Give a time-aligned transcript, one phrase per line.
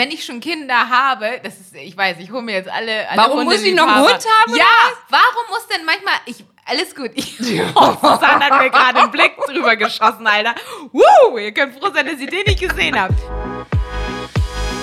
[0.00, 3.18] wenn ich schon Kinder habe, das ist, ich weiß, ich hole mir jetzt alle, alle
[3.18, 4.56] Warum muss ich noch einen Hund haben?
[4.56, 4.64] Ja,
[5.10, 7.10] warum muss denn manchmal, ich, alles gut.
[7.12, 7.38] Ich,
[7.74, 10.54] oh, Susanne hat mir gerade einen Blick drüber geschossen, Alter.
[10.90, 13.12] Woo, ihr könnt froh sein, dass ihr den nicht gesehen habt.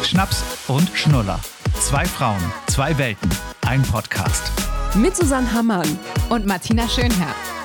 [0.03, 1.39] Schnaps und Schnuller.
[1.79, 3.31] Zwei Frauen, zwei Welten,
[3.65, 4.51] ein Podcast.
[4.93, 5.97] Mit Susanne Hammann
[6.29, 7.56] und Martina Schönherr.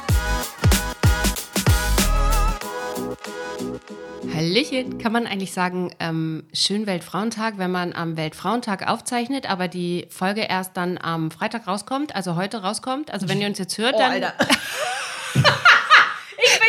[4.43, 10.07] Hallöchen, kann man eigentlich sagen, ähm, schön Weltfrauentag, wenn man am Weltfrauentag aufzeichnet, aber die
[10.11, 13.13] Folge erst dann am Freitag rauskommt, also heute rauskommt.
[13.13, 14.11] Also wenn ihr uns jetzt hört, Oh, dann.
[14.11, 14.35] Alter.
[15.35, 15.45] ich bin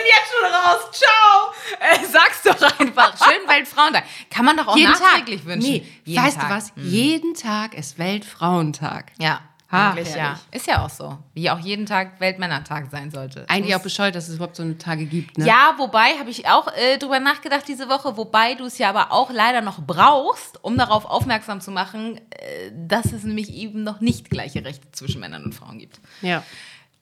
[0.06, 0.92] jetzt schon raus.
[0.92, 1.52] Ciao.
[1.80, 3.18] Äh, sag's doch einfach.
[3.18, 4.04] Schön Weltfrauentag.
[4.30, 5.02] Kann man doch auch jeden Tag.
[5.02, 5.72] nachträglich wünschen.
[5.72, 6.50] Nee, Jeden weißt Tag.
[6.50, 6.72] du was?
[6.76, 9.12] Jeden Tag ist Weltfrauentag.
[9.20, 9.42] Ja.
[9.74, 10.16] Eigentlich, ja.
[10.16, 10.40] herrlich.
[10.52, 11.18] Ist ja auch so.
[11.34, 13.46] Wie auch jeden Tag Weltmännertag sein sollte.
[13.50, 15.38] Eigentlich Muss- auch bescheuert, dass es überhaupt so eine Tage gibt.
[15.38, 15.46] Ne?
[15.46, 19.12] Ja, wobei, habe ich auch äh, drüber nachgedacht diese Woche, wobei du es ja aber
[19.12, 24.00] auch leider noch brauchst, um darauf aufmerksam zu machen, äh, dass es nämlich eben noch
[24.02, 26.00] nicht gleiche Rechte zwischen Männern und Frauen gibt.
[26.22, 26.44] ja.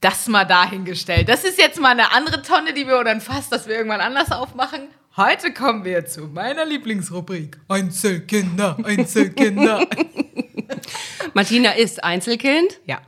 [0.03, 1.29] Das mal dahingestellt.
[1.29, 4.01] Das ist jetzt mal eine andere Tonne, die wir oder ein Fass, das wir irgendwann
[4.01, 4.87] anders aufmachen.
[5.15, 7.59] Heute kommen wir zu meiner Lieblingsrubrik.
[7.67, 9.85] Einzelkinder, Einzelkinder.
[11.33, 12.79] Martina ist Einzelkind.
[12.85, 13.01] ja.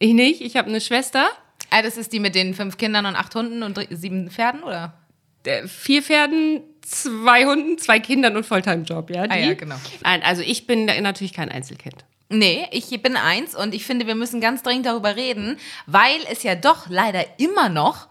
[0.00, 0.40] Ich nicht.
[0.40, 1.28] Ich habe eine Schwester.
[1.70, 4.92] Ah, das ist die mit den fünf Kindern und acht Hunden und sieben Pferden, oder?
[5.46, 9.26] äh, vier Pferden, zwei Hunden, zwei Kindern und Volltime-Job, ja?
[9.26, 9.32] Die?
[9.32, 9.76] Ah ja, genau.
[10.02, 12.04] Nein, also ich bin natürlich kein Einzelkind.
[12.28, 16.42] Nee, ich bin eins und ich finde, wir müssen ganz dringend darüber reden, weil es
[16.42, 18.08] ja doch leider immer noch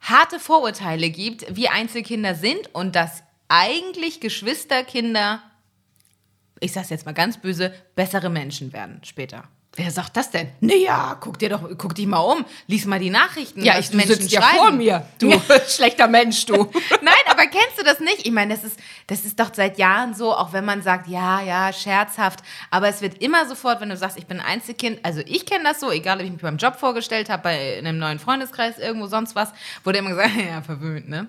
[0.00, 5.42] harte Vorurteile gibt, wie Einzelkinder sind und dass eigentlich Geschwisterkinder,
[6.60, 9.44] ich sag's jetzt mal ganz böse, bessere Menschen werden später.
[9.76, 10.48] Wer sagt das denn?
[10.60, 13.62] Naja, guck dir doch, guck dich mal um, lies mal die Nachrichten.
[13.62, 15.30] Ja, ich, du Menschen sitzt ja vor mir, du
[15.68, 16.54] schlechter Mensch, du.
[17.02, 18.26] Nein, aber kennst du das nicht?
[18.26, 21.42] Ich meine, das ist, das ist doch seit Jahren so, auch wenn man sagt, ja,
[21.42, 22.40] ja, scherzhaft.
[22.70, 25.64] Aber es wird immer sofort, wenn du sagst, ich bin ein Einzelkind, also ich kenne
[25.64, 29.08] das so, egal ob ich mich beim Job vorgestellt habe, bei einem neuen Freundeskreis, irgendwo
[29.08, 29.52] sonst was,
[29.84, 31.26] wurde immer gesagt, ja, verwöhnt, ne?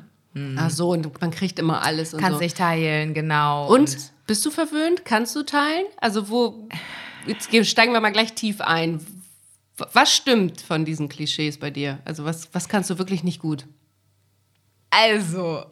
[0.57, 2.43] Ach so, und man kriegt immer alles und Kannst so.
[2.43, 3.67] nicht teilen, genau.
[3.73, 5.03] Und bist du verwöhnt?
[5.03, 5.85] Kannst du teilen?
[5.97, 6.67] Also wo,
[7.25, 9.05] jetzt steigen wir mal gleich tief ein.
[9.93, 11.99] Was stimmt von diesen Klischees bei dir?
[12.05, 13.65] Also was, was kannst du wirklich nicht gut?
[14.89, 15.63] Also,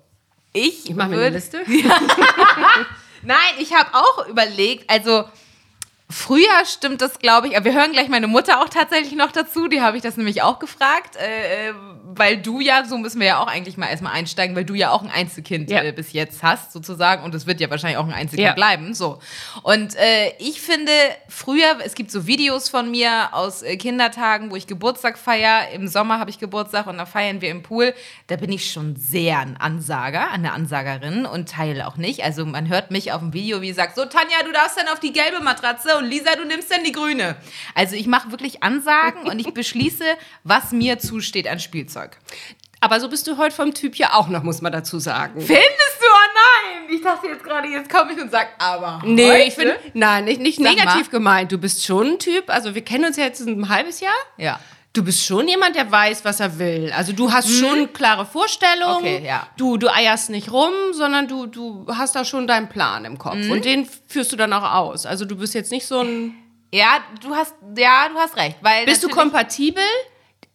[0.53, 1.61] ich, Ich mache mir eine Liste.
[3.21, 5.25] Nein, ich habe auch überlegt, also
[6.15, 9.67] früher stimmt das, glaube ich, aber wir hören gleich meine Mutter auch tatsächlich noch dazu,
[9.67, 11.73] die habe ich das nämlich auch gefragt, äh, äh,
[12.17, 14.91] weil du ja, so müssen wir ja auch eigentlich mal erstmal einsteigen, weil du ja
[14.91, 15.83] auch ein Einzelkind Ja.
[15.83, 18.53] äh, bis jetzt hast, sozusagen, und es wird ja wahrscheinlich auch ein Einzelkind Ja.
[18.53, 19.19] bleiben, so.
[19.63, 20.91] Und äh, ich finde,
[21.27, 25.87] früher, es gibt so Videos von mir aus äh, Kindertagen, wo ich Geburtstag feiere, im
[25.89, 27.93] Sommer habe ich Geburtstag und da feiern wir im Pool,
[28.27, 32.69] da bin ich schon sehr ein Ansager, eine Ansagerin und teile auch nicht, also man
[32.69, 35.41] hört mich auf dem Video, wie sagt, so Tanja, du darfst dann auf die gelbe
[35.43, 37.35] Matratze und Lisa, du nimmst dann die grüne.
[37.73, 40.03] Also ich mache wirklich Ansagen und ich beschließe,
[40.43, 42.17] was mir zusteht an Spielzeug.
[42.81, 45.39] Aber so bist du heute vom Typ ja auch noch, muss man dazu sagen.
[45.41, 45.57] Findest
[45.99, 46.05] du?
[46.07, 46.95] Oh nein!
[46.95, 49.43] Ich dachte jetzt gerade, jetzt komme ich und sag, aber Nee, heute?
[49.43, 51.09] ich finde, nein, nicht, nicht negativ mal.
[51.09, 51.51] gemeint.
[51.51, 54.13] Du bist schon ein Typ, also wir kennen uns ja jetzt ein halbes Jahr.
[54.37, 54.59] Ja.
[54.95, 56.89] Du bist schon jemand, der weiß, was er will.
[56.95, 59.01] Also du hast schon klare Vorstellungen.
[59.01, 59.15] Mhm.
[59.17, 59.45] Okay, ja.
[59.57, 63.35] Du, du eierst nicht rum, sondern du, du hast da schon deinen Plan im Kopf.
[63.35, 63.51] Mhm.
[63.51, 65.05] Und den führst du dann auch aus.
[65.05, 66.33] Also du bist jetzt nicht so ein...
[66.73, 68.55] Ja, du hast, ja, du hast recht.
[68.61, 69.83] Weil Bist du kompatibel?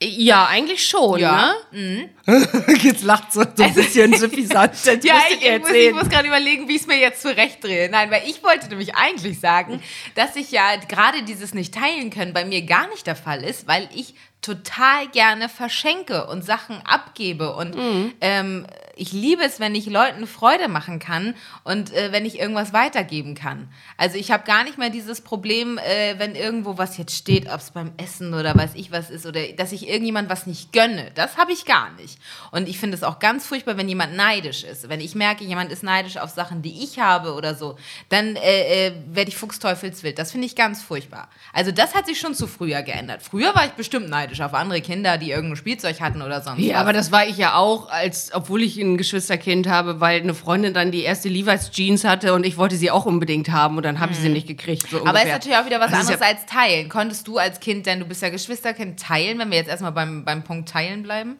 [0.03, 1.55] Ja, eigentlich schon, Ja.
[1.73, 2.09] ne?
[2.81, 4.73] Jetzt lacht so, so ein bisschen suffisant.
[5.05, 7.91] Ja, ich, ich muss, ich muss gerade überlegen, wie ich es mir jetzt zurechtdrehe.
[7.91, 9.83] Nein, weil ich wollte nämlich eigentlich sagen,
[10.15, 13.69] dass ich ja gerade dieses nicht teilen können bei mir gar nicht der Fall ist,
[13.69, 17.77] weil ich total gerne verschenke und Sachen abgebe und
[18.21, 18.67] ähm,
[19.01, 21.35] ich liebe es, wenn ich Leuten Freude machen kann
[21.65, 23.69] und äh, wenn ich irgendwas weitergeben kann.
[23.97, 27.61] Also ich habe gar nicht mehr dieses Problem, äh, wenn irgendwo was jetzt steht, ob
[27.61, 31.11] es beim Essen oder weiß ich was ist oder dass ich irgendjemand was nicht gönne.
[31.15, 32.19] Das habe ich gar nicht.
[32.51, 34.91] Und ich finde es auch ganz furchtbar, wenn jemand neidisch ist.
[34.91, 37.77] Wenn ich merke, jemand ist neidisch auf Sachen, die ich habe oder so,
[38.11, 40.19] dann äh, äh, werde ich fuchsteufelswild.
[40.19, 41.31] Das finde ich ganz furchtbar.
[41.55, 43.23] Also das hat sich schon zu früher geändert.
[43.23, 46.75] Früher war ich bestimmt neidisch auf andere Kinder, die irgendein Spielzeug hatten oder sonst Ja,
[46.75, 46.81] was.
[46.83, 50.75] aber das war ich ja auch, als obwohl ich ein Geschwisterkind habe, weil eine Freundin
[50.75, 54.01] dann die erste Levi's Jeans hatte und ich wollte sie auch unbedingt haben und dann
[54.01, 54.89] habe ich sie nicht gekriegt.
[54.91, 55.03] So Mhm.
[55.03, 55.27] Aber ungefähr.
[55.29, 56.89] ist natürlich auch wieder was Das ist anderes ja- als teilen.
[56.89, 60.25] Konntest du als Kind, denn du bist ja Geschwisterkind, teilen, wenn wir jetzt erstmal beim,
[60.25, 61.37] beim Punkt teilen bleiben?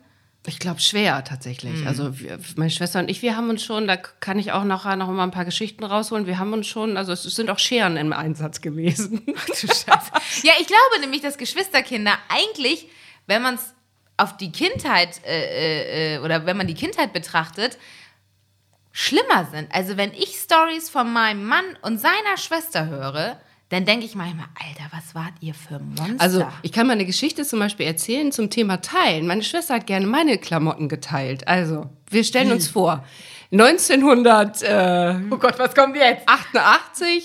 [0.47, 1.81] Ich glaube schwer tatsächlich.
[1.81, 1.87] Mhm.
[1.87, 4.97] Also wir, meine Schwester und ich, wir haben uns schon, da kann ich auch nachher
[4.97, 6.27] noch mal ein paar Geschichten rausholen.
[6.27, 9.21] Wir haben uns schon, also es sind auch Scheren im Einsatz gewesen.
[9.27, 9.85] Du Scheiße.
[10.43, 12.89] ja, ich glaube nämlich, dass Geschwisterkinder eigentlich,
[13.27, 13.75] wenn man es
[14.21, 17.79] auf die Kindheit äh, äh, oder wenn man die Kindheit betrachtet,
[18.93, 19.73] schlimmer sind.
[19.73, 23.41] Also wenn ich Stories von meinem Mann und seiner Schwester höre,
[23.71, 26.17] dann denke ich manchmal, Alter, was wart ihr für Monster?
[26.19, 29.29] Also, ich kann mal eine Geschichte zum Beispiel erzählen zum Thema Teilen.
[29.29, 31.47] Meine Schwester hat gerne meine Klamotten geteilt.
[31.47, 33.05] Also, wir stellen uns vor,
[33.53, 34.69] 1988,
[35.33, 36.23] oh Gott, was kommt jetzt?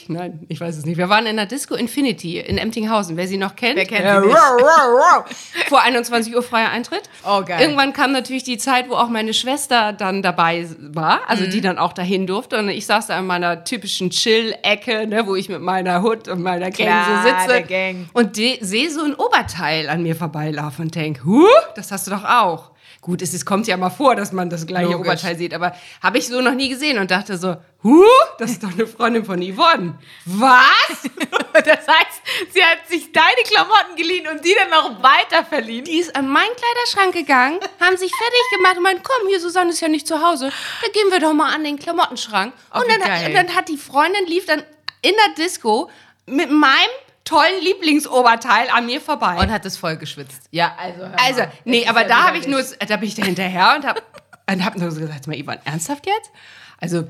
[0.08, 0.98] nein, ich weiß es nicht.
[0.98, 3.16] Wir waren in der Disco Infinity in Emtinghausen.
[3.16, 3.76] Wer sie noch kennt?
[3.76, 4.38] Wer kennt sie nicht?
[5.70, 7.04] Vor 21 Uhr freier Eintritt.
[7.24, 7.62] Oh, geil.
[7.62, 11.50] Irgendwann kam natürlich die Zeit, wo auch meine Schwester dann dabei war, also Mhm.
[11.52, 12.58] die dann auch dahin durfte.
[12.58, 16.42] Und ich saß da in meiner typischen Chill-Ecke, ne, wo ich mit meiner Hood und
[16.42, 17.48] meiner Gang Klar, so sitze.
[17.48, 18.10] der Gang.
[18.14, 21.46] Und sehe so ein Oberteil an mir vorbeilaufen und denke, huh,
[21.76, 22.72] das hast du doch auch.
[23.06, 25.08] Gut, es, es kommt ja mal vor, dass man das gleiche Logisch.
[25.08, 28.04] Oberteil sieht, aber habe ich so noch nie gesehen und dachte so, huh,
[28.40, 30.00] das ist doch eine Freundin von Yvonne.
[30.26, 31.12] Was?
[31.54, 32.22] Das heißt,
[32.52, 35.86] sie hat sich deine Klamotten geliehen und die dann noch weiter verliehen.
[35.86, 39.70] Die ist an meinen Kleiderschrank gegangen, haben sich fertig gemacht und meint, komm, hier, Susanne
[39.70, 40.52] ist ja nicht zu Hause,
[40.82, 42.54] da gehen wir doch mal an den Klamottenschrank.
[42.74, 43.28] Oh, und, dann, geil.
[43.28, 44.64] und dann hat die Freundin, lief dann
[45.02, 45.90] in der Disco
[46.26, 46.92] mit meinem
[47.26, 49.38] tollen Lieblingsoberteil an mir vorbei.
[49.38, 50.44] Und hat es voll geschwitzt.
[50.52, 51.04] Ja, also.
[51.18, 54.02] Also, nee, aber ja da habe ich nur, da bin ich da hinterher und habe
[54.50, 56.32] und hab nur so gesagt, mal, Ivan, ernsthaft jetzt?
[56.80, 57.08] Also,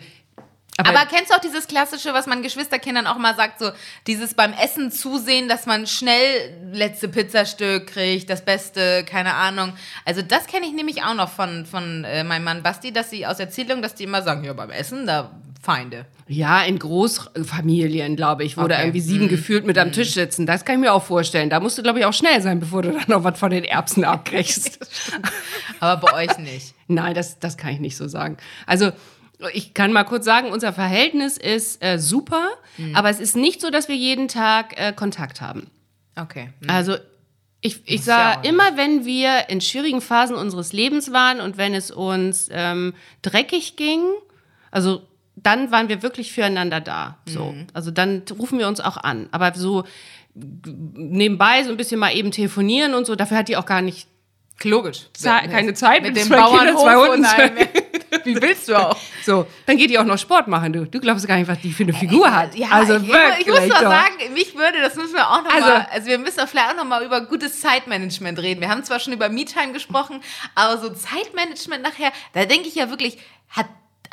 [0.78, 3.72] aber, Aber kennst du auch dieses klassische, was man Geschwisterkindern auch mal sagt, so
[4.08, 9.74] dieses beim Essen zusehen, dass man schnell letzte Pizzastück kriegt, das Beste, keine Ahnung.
[10.04, 13.26] Also das kenne ich nämlich auch noch von, von äh, meinem Mann Basti, dass sie
[13.26, 15.32] aus Erzählung, dass die immer sagen, ja, beim Essen, da
[15.66, 16.06] Feinde.
[16.28, 18.84] ja, in Großfamilien, glaube ich, wo da Okay.
[18.84, 20.46] irgendwie sieben gefühlt mit am Tisch sitzen.
[20.46, 21.50] Das kann ich mir auch vorstellen.
[21.50, 23.64] Da musst du, glaube ich, auch schnell sein, bevor du dann noch was von den
[23.64, 24.80] Erbsen abkriegst.
[25.80, 26.74] Aber bei euch nicht.
[26.88, 28.38] Nein, das, das kann ich nicht so sagen.
[28.66, 28.92] Also,
[29.54, 32.48] ich kann mal kurz sagen, unser Verhältnis ist äh, super,
[32.94, 35.70] aber es ist nicht so, dass wir jeden Tag äh, Kontakt haben.
[36.16, 36.50] Okay.
[36.68, 36.96] Also
[37.60, 38.50] ich, ich ja sah nicht.
[38.50, 43.76] immer, wenn wir in schwierigen Phasen unseres Lebens waren und wenn es uns ähm, dreckig
[43.76, 44.02] ging,
[44.72, 45.02] also
[45.36, 47.18] dann waren wir wirklich füreinander da.
[47.28, 47.52] So.
[47.52, 47.68] Mhm.
[47.74, 49.28] Also dann rufen wir uns auch an.
[49.32, 49.84] Aber so
[50.34, 54.08] nebenbei so ein bisschen mal eben telefonieren und so, dafür hat die auch gar nicht
[54.64, 55.08] Logisch.
[55.14, 57.26] Ze- keine Zeit mit mit dem Bauernhof zwei Hunden.
[58.24, 58.96] Wie willst du auch?
[59.26, 59.46] so.
[59.66, 60.86] Dann geht die auch noch Sport machen, du.
[60.86, 62.56] Du glaubst gar nicht, was die für eine Figur hat.
[62.56, 63.40] Ja, also ich, wirklich.
[63.42, 63.92] ich muss mal doch.
[63.92, 66.70] sagen, mich würde, das müssen wir auch noch Also- mal, also wir müssen auch vielleicht
[66.72, 68.62] auch noch mal über gutes Zeitmanagement reden.
[68.62, 70.22] Wir haben zwar schon über Me-Time gesprochen,
[70.56, 73.18] aber so Zeitmanagement nachher, da denke ich ja wirklich,
[73.50, 73.66] hat,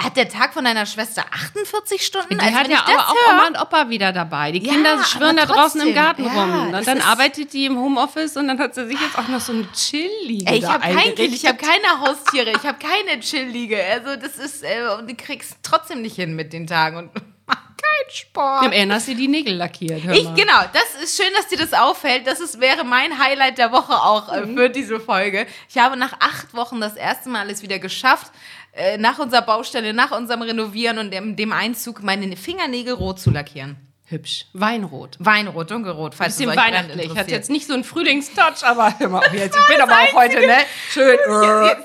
[0.02, 2.38] hat der Tag von deiner Schwester 48 Stunden?
[2.38, 4.52] Die Also hat ja auch höre- Oma und Opa wieder dabei.
[4.52, 5.94] Die Ja, Kinder schwirren da aber draußen im trotzdem.
[5.94, 6.74] Garten Ja, rum.
[6.74, 9.52] Und dann arbeitet die im Homeoffice und dann hat sie sich jetzt auch noch so
[9.52, 13.82] eine Chill-Liege Ey, ich habe kein Kind, ich habe keine Haustiere, ich habe keine Chill-Liege.
[13.84, 17.10] Also das ist, äh, und du kriegst trotzdem nicht hin mit den Tagen und
[17.46, 18.64] mach keinen Sport.
[18.66, 20.04] Im Ende hast du die Nägel lackiert.
[20.12, 22.26] Ich, genau, das ist schön, dass dir das auffällt.
[22.26, 24.56] Das ist, wäre mein Highlight der Woche auch äh, Mhm.
[24.56, 25.46] für diese Folge.
[25.68, 28.30] Ich habe nach acht Wochen das erste Mal alles wieder geschafft,
[28.72, 33.30] äh, nach unserer Baustelle, nach unserem Renovieren und dem, dem Einzug meine Fingernägel rot zu
[33.30, 33.76] lackieren.
[34.12, 34.46] Hübsch.
[34.52, 35.16] Weinrot.
[35.20, 37.16] Weinrot, dunkelrot, falls Bisschen weihnachtlich.
[37.16, 40.40] Hat jetzt nicht so einen Frühlingstouch, aber hör mal, jetzt, ich bin aber auch heute,
[40.46, 40.58] ne?
[40.90, 41.16] Schön.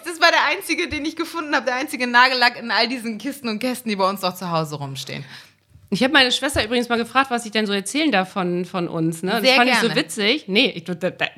[0.05, 3.47] Das war der einzige, den ich gefunden habe, der einzige Nagellack in all diesen Kisten
[3.47, 5.23] und Kästen, die bei uns noch zu Hause rumstehen.
[5.89, 8.89] Ich habe meine Schwester übrigens mal gefragt, was ich denn so erzählen darf von, von
[8.89, 9.23] uns.
[9.23, 9.31] Ne?
[9.31, 9.89] Das Sehr fand ich gerne.
[9.89, 10.43] so witzig.
[10.47, 11.29] Nee, ich, da, da, da,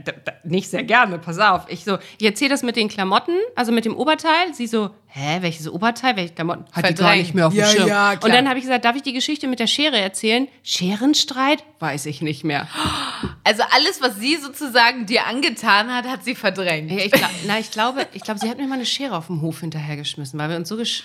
[0.44, 1.66] nicht sehr gerne, pass auf.
[1.70, 4.52] Ich so, ich erzähle das mit den Klamotten, also mit dem Oberteil.
[4.54, 6.66] Sie so, hä, welches Oberteil, welche Klamotten?
[6.72, 7.22] Hat die gar Verdrängt.
[7.24, 7.88] nicht mehr auf dem Ja, Schirm.
[7.90, 8.24] ja, klar.
[8.24, 10.48] Und dann habe ich gesagt, darf ich die Geschichte mit der Schere erzählen?
[10.64, 11.64] Scherenstreit?
[11.78, 12.68] Weiß ich nicht mehr.
[13.44, 16.90] Also alles, was sie sozusagen dir angetan hat, hat sie verdrängt.
[16.90, 19.28] Ja, ich, glaub, na, ich glaube, ich glaube, sie hat mir mal eine Schere auf
[19.28, 21.04] dem Hof hinterhergeschmissen, weil wir uns so gesch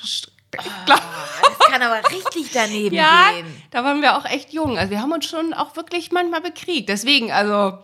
[0.87, 3.63] Das kann aber richtig daneben Ja, gehen.
[3.71, 4.79] da waren wir auch echt jung.
[4.79, 6.89] Also wir haben uns schon auch wirklich manchmal bekriegt.
[6.89, 7.79] Deswegen, also,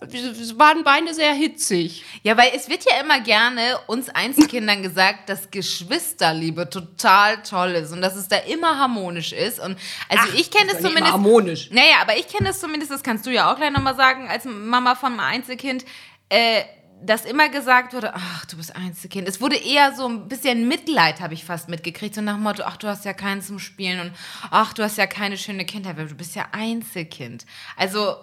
[0.00, 2.04] es waren beide sehr hitzig.
[2.22, 7.92] Ja, weil es wird ja immer gerne uns Einzelkindern gesagt, dass Geschwisterliebe total toll ist
[7.92, 9.60] und dass es da immer harmonisch ist.
[9.60, 9.78] Und
[10.08, 11.12] also ich kenne es nicht immer zumindest.
[11.12, 11.70] harmonisch.
[11.70, 14.44] Naja, aber ich kenne es zumindest, das kannst du ja auch gleich nochmal sagen, als
[14.44, 15.84] Mama von einem Einzelkind.
[16.28, 16.62] Äh,
[17.04, 19.28] dass immer gesagt wurde, ach, du bist Einzelkind.
[19.28, 22.14] Es wurde eher so ein bisschen Mitleid, habe ich fast mitgekriegt.
[22.14, 24.12] So nach dem Motto, ach, du hast ja keinen zum Spielen und
[24.50, 27.44] ach, du hast ja keine schöne Kindheit, weil du bist ja Einzelkind.
[27.76, 28.16] Also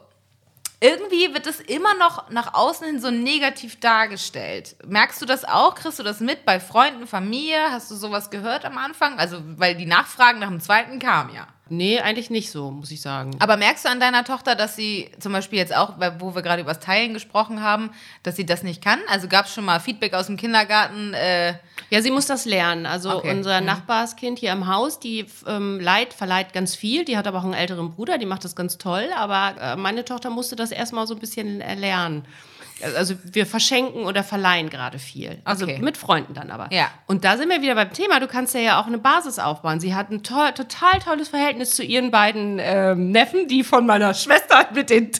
[0.81, 4.77] irgendwie wird es immer noch nach außen hin so negativ dargestellt.
[4.85, 5.75] Merkst du das auch?
[5.75, 7.71] Kriegst du das mit bei Freunden, Familie?
[7.71, 9.19] Hast du sowas gehört am Anfang?
[9.19, 11.47] Also, weil die Nachfragen nach dem zweiten kamen ja.
[11.69, 13.35] Nee, eigentlich nicht so, muss ich sagen.
[13.39, 16.61] Aber merkst du an deiner Tochter, dass sie zum Beispiel jetzt auch, wo wir gerade
[16.61, 17.91] über das Teilen gesprochen haben,
[18.23, 18.99] dass sie das nicht kann?
[19.07, 21.13] Also gab es schon mal Feedback aus dem Kindergarten?
[21.13, 21.53] Äh,
[21.91, 22.85] Ja, sie muss das lernen.
[22.85, 23.31] Also Okay.
[23.31, 27.05] unser Nachbarskind hier im Haus, die ähm, leiht, verleiht ganz viel.
[27.05, 29.07] Die hat aber auch einen älteren Bruder, die macht das ganz toll.
[29.15, 32.25] Aber äh, meine Tochter musste das erstmal so ein bisschen äh, lernen.
[32.95, 35.39] Also wir verschenken oder verleihen gerade viel.
[35.43, 35.79] Also Okay.
[35.79, 36.67] mit Freunden dann aber.
[36.71, 36.89] Ja.
[37.07, 38.19] Und da sind wir wieder beim Thema.
[38.19, 39.79] Du kannst ja, ja auch eine Basis aufbauen.
[39.79, 44.13] Sie hat ein toll, total tolles Verhältnis zu ihren beiden ähm, Neffen, die von meiner
[44.13, 45.11] Schwester mit den.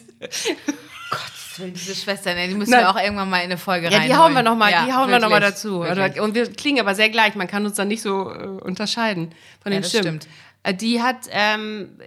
[1.76, 2.82] Diese Schwestern, ey, die müssen Nein.
[2.82, 4.08] wir auch irgendwann mal in eine Folge Ja, rein.
[4.08, 5.82] die hauen wir nochmal, die hauen wir noch mal dazu.
[5.82, 6.22] wirklich.
[6.22, 7.36] Und wir klingen aber sehr gleich.
[7.36, 10.22] Man kann uns dann nicht so äh, unterscheiden von Ja, den das Stimmen.
[10.22, 10.28] stimmt.
[10.64, 12.00] Äh, Die hat, ähm,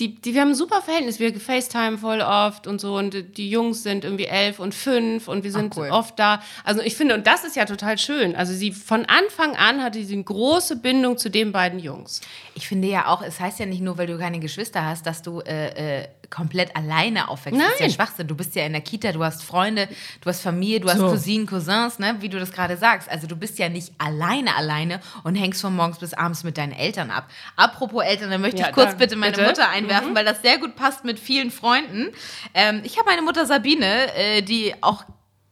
[0.00, 1.20] die, die, wir haben ein super Verhältnis.
[1.20, 2.96] Wir FaceTime voll oft und so.
[2.96, 5.90] Und die Jungs sind irgendwie elf und fünf und wir sind cool.
[5.90, 6.42] oft da.
[6.64, 8.34] Also ich finde, und das ist ja total schön.
[8.34, 12.22] Also sie von Anfang an hatte sie eine große Bindung zu den beiden Jungs.
[12.54, 15.22] Ich finde ja auch, es heißt ja nicht nur, weil du keine Geschwister hast, dass
[15.22, 17.60] du äh, äh, komplett alleine aufwächst.
[17.60, 17.94] Das ist ja Nein.
[17.94, 18.26] Schwachsinn.
[18.28, 19.88] Du bist ja in der Kita, du hast Freunde,
[20.20, 21.08] du hast Familie, du hast So.
[21.10, 22.16] Cousinen, Cousins, ne?
[22.20, 23.08] wie du das gerade sagst.
[23.10, 26.72] Also du bist ja nicht alleine alleine und hängst von morgens bis abends mit deinen
[26.72, 27.28] Eltern ab.
[27.56, 29.42] Apropos Eltern, da möchte Ja, ich kurz bitte meine bitte.
[29.42, 29.48] Mhm.
[29.48, 32.10] Mutter einwerfen, weil das sehr gut passt mit vielen Freunden.
[32.54, 35.04] Ähm, ich habe meine Mutter Sabine, äh, die auch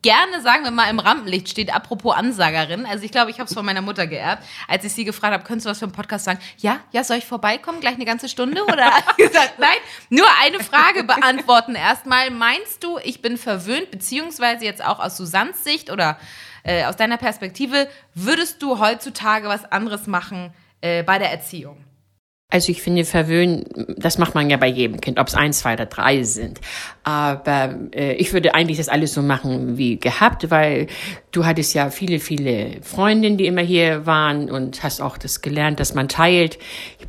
[0.02, 2.86] gerne, sagen wir mal, im Rampenlicht steht, apropos Ansagerin.
[2.86, 4.44] Also ich glaube, ich habe es von meiner Mutter geerbt.
[4.68, 6.38] Als ich sie gefragt habe, könntest du was für einen Podcast sagen?
[6.58, 7.80] Ja, ja, soll ich vorbeikommen?
[7.80, 8.62] Gleich eine ganze Stunde?
[8.64, 9.76] Oder hat sie gesagt, nein,
[10.08, 12.30] nur eine Frage beantworten erstmal.
[12.30, 16.18] Meinst du, ich bin verwöhnt, beziehungsweise jetzt auch aus Susans Sicht oder
[16.62, 21.87] äh, aus deiner Perspektive, würdest du heutzutage was anderes machen äh, bei der Erziehung?
[22.50, 23.66] Also ich finde, verwöhnen,
[23.98, 26.62] das macht man ja bei jedem Kind, ob es eins, zwei oder drei sind.
[27.04, 30.86] Aber äh, ich würde eigentlich das alles so machen wie gehabt, weil
[31.30, 35.78] du hattest ja viele, viele Freundinnen, die immer hier waren und hast auch das gelernt,
[35.78, 36.58] dass man teilt.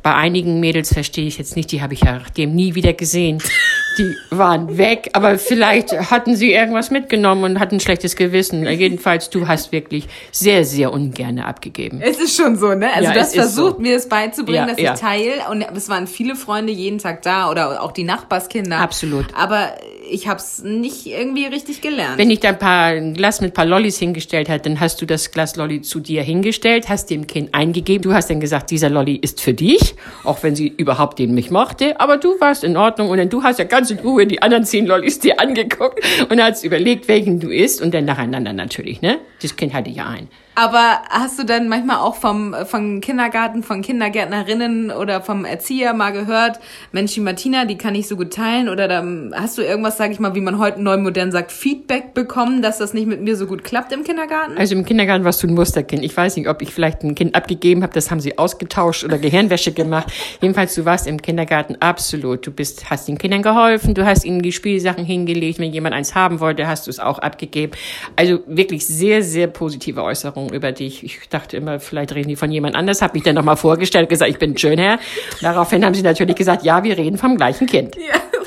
[0.02, 3.42] Bei einigen Mädels verstehe ich jetzt nicht, die habe ich ja dem nie wieder gesehen.
[3.98, 8.64] Die waren weg, aber vielleicht hatten sie irgendwas mitgenommen und hatten ein schlechtes Gewissen.
[8.68, 12.00] Jedenfalls, du hast wirklich sehr, sehr ungerne abgegeben.
[12.00, 12.88] Es ist schon so, ne?
[12.92, 13.82] Also Ja, du hast versucht, so.
[13.82, 14.94] mir es beizubringen, Ja, dass ja.
[14.94, 15.29] ich teile.
[15.50, 18.78] Und es waren viele Freunde jeden Tag da oder auch die Nachbarskinder.
[18.78, 19.26] Absolut.
[19.34, 19.74] Aber
[20.10, 22.18] ich habe es nicht irgendwie richtig gelernt.
[22.18, 25.00] Wenn ich da ein paar ein Glas mit ein paar Lollis hingestellt hat, dann hast
[25.00, 28.02] du das Glas Lolli zu dir hingestellt, hast dem Kind eingegeben.
[28.02, 29.94] Du hast dann gesagt, dieser Lolli ist für dich,
[30.24, 31.98] auch wenn sie überhaupt den nicht mochte.
[32.00, 34.64] Aber du warst in Ordnung und dann du hast ja ganz in Ruhe die anderen
[34.64, 39.18] zehn Lollis dir angeguckt und hast überlegt, welchen du isst und dann nacheinander natürlich, ne?
[39.42, 40.28] Das Kind hatte ja einen.
[40.56, 46.10] Aber hast du dann manchmal auch vom, vom Kindergarten, von Kindergärtnerinnen oder vom Erzieher mal
[46.10, 46.58] gehört,
[46.92, 48.68] Mensch, die Martina, die kann ich so gut teilen?
[48.68, 52.14] Oder dann hast du irgendwas, sag ich mal, wie man heute neu modern sagt, Feedback
[52.14, 54.58] bekommen, dass das nicht mit mir so gut klappt im Kindergarten?
[54.58, 56.04] Also im Kindergarten warst du ein Musterkind.
[56.04, 59.18] Ich weiß nicht, ob ich vielleicht ein Kind abgegeben habe, das haben sie ausgetauscht oder
[59.18, 60.12] Gehirnwäsche gemacht.
[60.40, 62.46] Jedenfalls, du warst im Kindergarten absolut.
[62.46, 65.60] Du bist, hast den Kindern geholfen, du hast ihnen die Spielsachen hingelegt.
[65.60, 67.72] Wenn jemand eins haben wollte, hast du es auch abgegeben.
[68.16, 71.04] Also wirklich sehr, sehr positive Äußerungen über dich.
[71.04, 73.02] Ich dachte immer, vielleicht reden die von jemand anders.
[73.02, 74.98] Habe mich dann nochmal vorgestellt, gesagt, ich bin Schönherr.
[75.40, 77.96] Daraufhin haben sie natürlich gesagt, ja, wir reden vom gleichen Kind.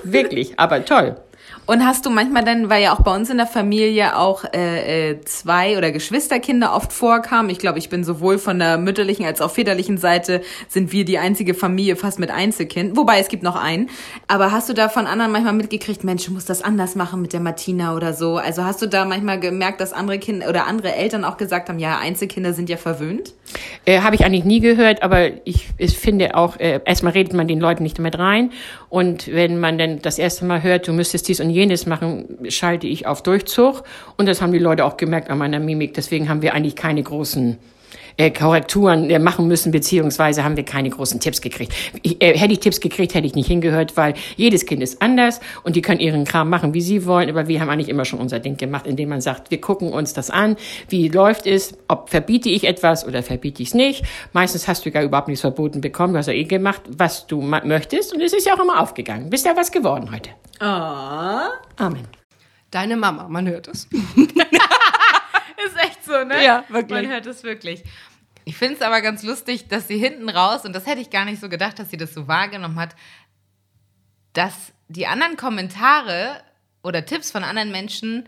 [0.03, 1.15] Wirklich, aber toll.
[1.65, 5.11] Und hast du manchmal dann, weil ja auch bei uns in der Familie auch äh,
[5.11, 7.49] äh, zwei oder Geschwisterkinder oft vorkamen.
[7.49, 11.19] Ich glaube, ich bin sowohl von der mütterlichen als auch väterlichen Seite sind wir die
[11.19, 12.97] einzige Familie fast mit Einzelkind.
[12.97, 13.89] Wobei es gibt noch einen.
[14.27, 17.31] Aber hast du da von anderen manchmal mitgekriegt, Mensch, du musst das anders machen mit
[17.31, 18.37] der Martina oder so?
[18.37, 21.79] Also hast du da manchmal gemerkt, dass andere Kinder oder andere Eltern auch gesagt haben,
[21.79, 23.33] ja, Einzelkinder sind ja verwöhnt?
[23.85, 27.47] Äh, Habe ich eigentlich nie gehört, aber ich, ich finde auch, äh, erstmal redet man
[27.47, 28.51] den Leuten nicht damit rein.
[28.89, 32.87] Und wenn man dann das erste Mal hört, du müsstest dies und jenes machen, schalte
[32.87, 33.83] ich auf Durchzug.
[34.17, 35.93] Und das haben die Leute auch gemerkt an meiner Mimik.
[35.93, 37.57] Deswegen haben wir eigentlich keine großen
[38.17, 41.73] äh, Korrekturen äh, machen müssen, beziehungsweise haben wir keine großen Tipps gekriegt.
[42.01, 45.39] Ich, äh, hätte ich Tipps gekriegt, hätte ich nicht hingehört, weil jedes Kind ist anders
[45.63, 47.29] und die können ihren Kram machen, wie sie wollen.
[47.29, 50.13] Aber wir haben eigentlich immer schon unser Ding gemacht, indem man sagt, wir gucken uns
[50.13, 50.55] das an,
[50.89, 54.03] wie läuft es, ob verbiete ich etwas oder verbiete ich es nicht.
[54.33, 57.41] Meistens hast du gar überhaupt nichts verboten bekommen, du hast ja eh gemacht, was du
[57.41, 59.29] möchtest und es ist ja auch immer aufgegangen.
[59.29, 60.29] Bist ja was geworden heute.
[60.59, 61.49] Ah.
[61.77, 62.07] Amen.
[62.71, 63.87] Deine Mama, man hört es.
[65.65, 66.43] Ist echt so, ne?
[66.43, 67.01] Ja, wirklich.
[67.03, 67.83] Man hört es wirklich.
[68.45, 71.25] Ich finde es aber ganz lustig, dass sie hinten raus, und das hätte ich gar
[71.25, 72.95] nicht so gedacht, dass sie das so wahrgenommen hat,
[74.33, 76.41] dass die anderen Kommentare
[76.83, 78.27] oder Tipps von anderen Menschen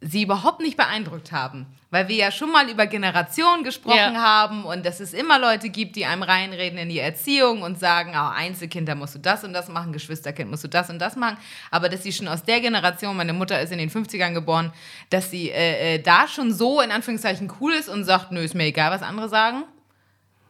[0.00, 1.66] sie überhaupt nicht beeindruckt haben.
[1.90, 4.22] Weil wir ja schon mal über Generationen gesprochen Ja.
[4.22, 8.12] haben und dass es immer Leute gibt, die einem reinreden in die Erziehung und sagen,
[8.14, 11.16] oh, Einzelkind, da musst du das und das machen, Geschwisterkind musst du das und das
[11.16, 11.38] machen.
[11.70, 14.72] Aber dass sie schon aus der Generation, meine Mutter ist in den 50ern geboren,
[15.10, 18.54] dass sie äh, äh, da schon so in Anführungszeichen cool ist und sagt, nö, ist
[18.54, 19.64] mir egal, was andere sagen.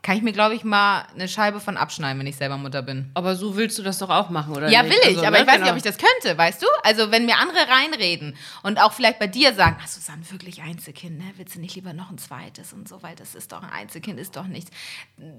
[0.03, 3.11] Kann ich mir, glaube ich, mal eine Scheibe von abschneiden, wenn ich selber Mutter bin.
[3.15, 4.69] Aber so willst du das doch auch machen, oder?
[4.71, 4.93] Ja, nicht?
[4.93, 5.71] will ich, Also, aber ne, ich weiß nicht, genau.
[5.73, 6.67] ob ich das könnte, weißt du?
[6.85, 11.19] Also, wenn mir andere reinreden und auch vielleicht bei dir sagen, ach, Susanne, wirklich Einzelkind,
[11.19, 11.25] ne?
[11.37, 14.19] Willst du nicht lieber noch ein zweites und so, weil das ist doch ein Einzelkind,
[14.21, 14.71] ist doch nichts.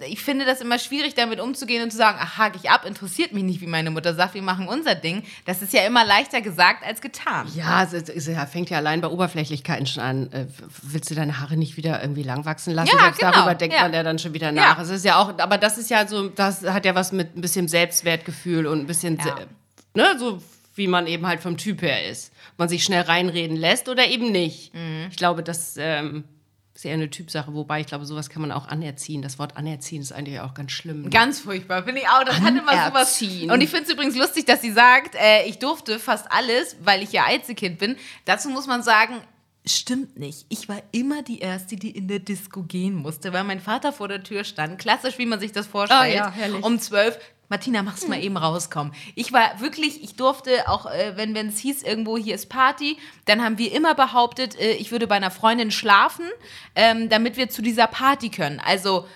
[0.08, 3.32] Ich finde das immer schwierig, damit umzugehen und zu sagen, ach, hake ich ab, interessiert
[3.34, 5.24] mich nicht, wie meine Mutter sagt, wir machen unser Ding.
[5.46, 7.48] Das ist ja immer leichter gesagt als getan.
[7.56, 10.32] Ja, es, ist- es ja, fängt ja allein bei Oberflächlichkeiten schon an.
[10.34, 10.48] Äh,
[10.84, 12.92] willst du deine Haare nicht wieder irgendwie lang wachsen lassen?
[12.94, 13.84] Ja, Selbst genau, darüber denkt ja.
[13.84, 14.78] man ja dann schon wieder nach.
[14.78, 14.84] Ja.
[14.84, 17.42] Es ist ja auch, aber das ist ja so, das hat ja was mit ein
[17.42, 19.36] bisschen Selbstwertgefühl und ein bisschen, Ja.
[19.96, 20.42] ne, so
[20.76, 22.32] wie man eben halt vom Typ her ist.
[22.58, 24.74] Man sich schnell reinreden lässt oder eben nicht.
[24.74, 25.08] Mhm.
[25.12, 26.24] Ich glaube, das ähm,
[26.74, 29.22] ist eher eine Typsache, wobei ich glaube, sowas kann man auch anerziehen.
[29.22, 31.10] Das Wort anerziehen ist eigentlich auch ganz schlimm.
[31.10, 32.24] Ganz furchtbar, finde ich auch.
[32.24, 32.94] Das hat immer sowas.
[32.96, 33.52] Anerziehen.
[33.52, 37.04] Und ich finde es übrigens lustig, dass sie sagt, äh, ich durfte fast alles, weil
[37.04, 37.98] ich ja Einzelkind bin.
[38.24, 39.16] Dazu muss man sagen,
[39.72, 40.46] stimmt nicht.
[40.50, 44.08] Ich war immer die Erste, die in der Disco gehen musste, weil mein Vater vor
[44.08, 44.80] der Tür stand.
[44.80, 46.02] Klassisch, wie man sich das vorstellt.
[46.02, 46.64] Ah, ja, herrlich.
[46.64, 47.18] um zwölf.
[47.50, 48.94] Martina, mach's mal eben rauskommen.
[49.16, 52.98] Ich war wirklich, ich durfte auch, äh, wenn wenn es hieß, irgendwo hier ist Party,
[53.26, 56.26] dann haben wir immer behauptet, äh, ich würde bei einer Freundin schlafen,
[56.76, 58.60] ähm, damit wir zu dieser Party können.
[58.64, 59.08] Also,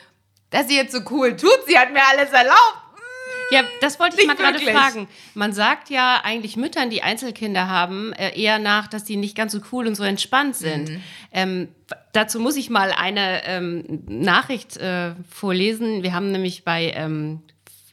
[0.49, 2.82] dass sie jetzt so cool tut, sie hat mir alles erlaubt.
[3.53, 5.07] Ja, das wollte ich Nicht mal gerade fragen.
[5.33, 9.51] Man sagt ja eigentlich Müttern, die Einzelkinder haben, äh, eher nach, dass die nicht ganz
[9.51, 10.89] so cool und so entspannt sind.
[10.89, 11.01] Mhm.
[11.31, 11.67] Ähm,
[12.11, 16.03] dazu muss ich mal eine ähm, Nachricht äh, vorlesen.
[16.03, 17.41] Wir haben nämlich bei ähm,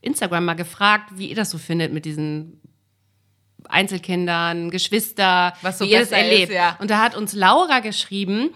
[0.00, 2.60] Instagram mal gefragt, wie ihr das so findet mit diesen
[3.68, 6.52] Einzelkindern, Geschwister, Was so wie ihr das besser ist, erlebt.
[6.52, 6.76] ja.
[6.80, 8.50] Und da hat uns Laura geschrieben,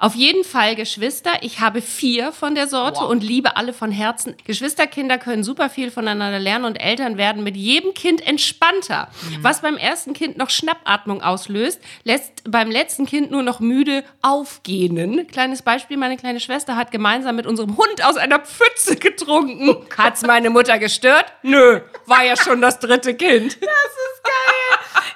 [0.00, 1.30] auf jeden Fall Geschwister.
[1.42, 3.10] Ich habe vier von der Sorte Wow.
[3.10, 4.34] und liebe alle von Herzen.
[4.44, 9.08] Geschwisterkinder können super viel voneinander lernen und Eltern werden mit jedem Kind entspannter.
[9.30, 9.44] Mhm.
[9.44, 15.26] Was beim ersten Kind noch Schnappatmung auslöst, lässt beim letzten Kind nur noch müde aufgehen.
[15.28, 19.76] Kleines Beispiel, meine kleine Schwester hat gemeinsam mit unserem Hund aus einer Pfütze getrunken.
[19.96, 21.26] Hat's meine Mutter gestört?
[21.42, 23.58] Nö, war ja schon das dritte Kind.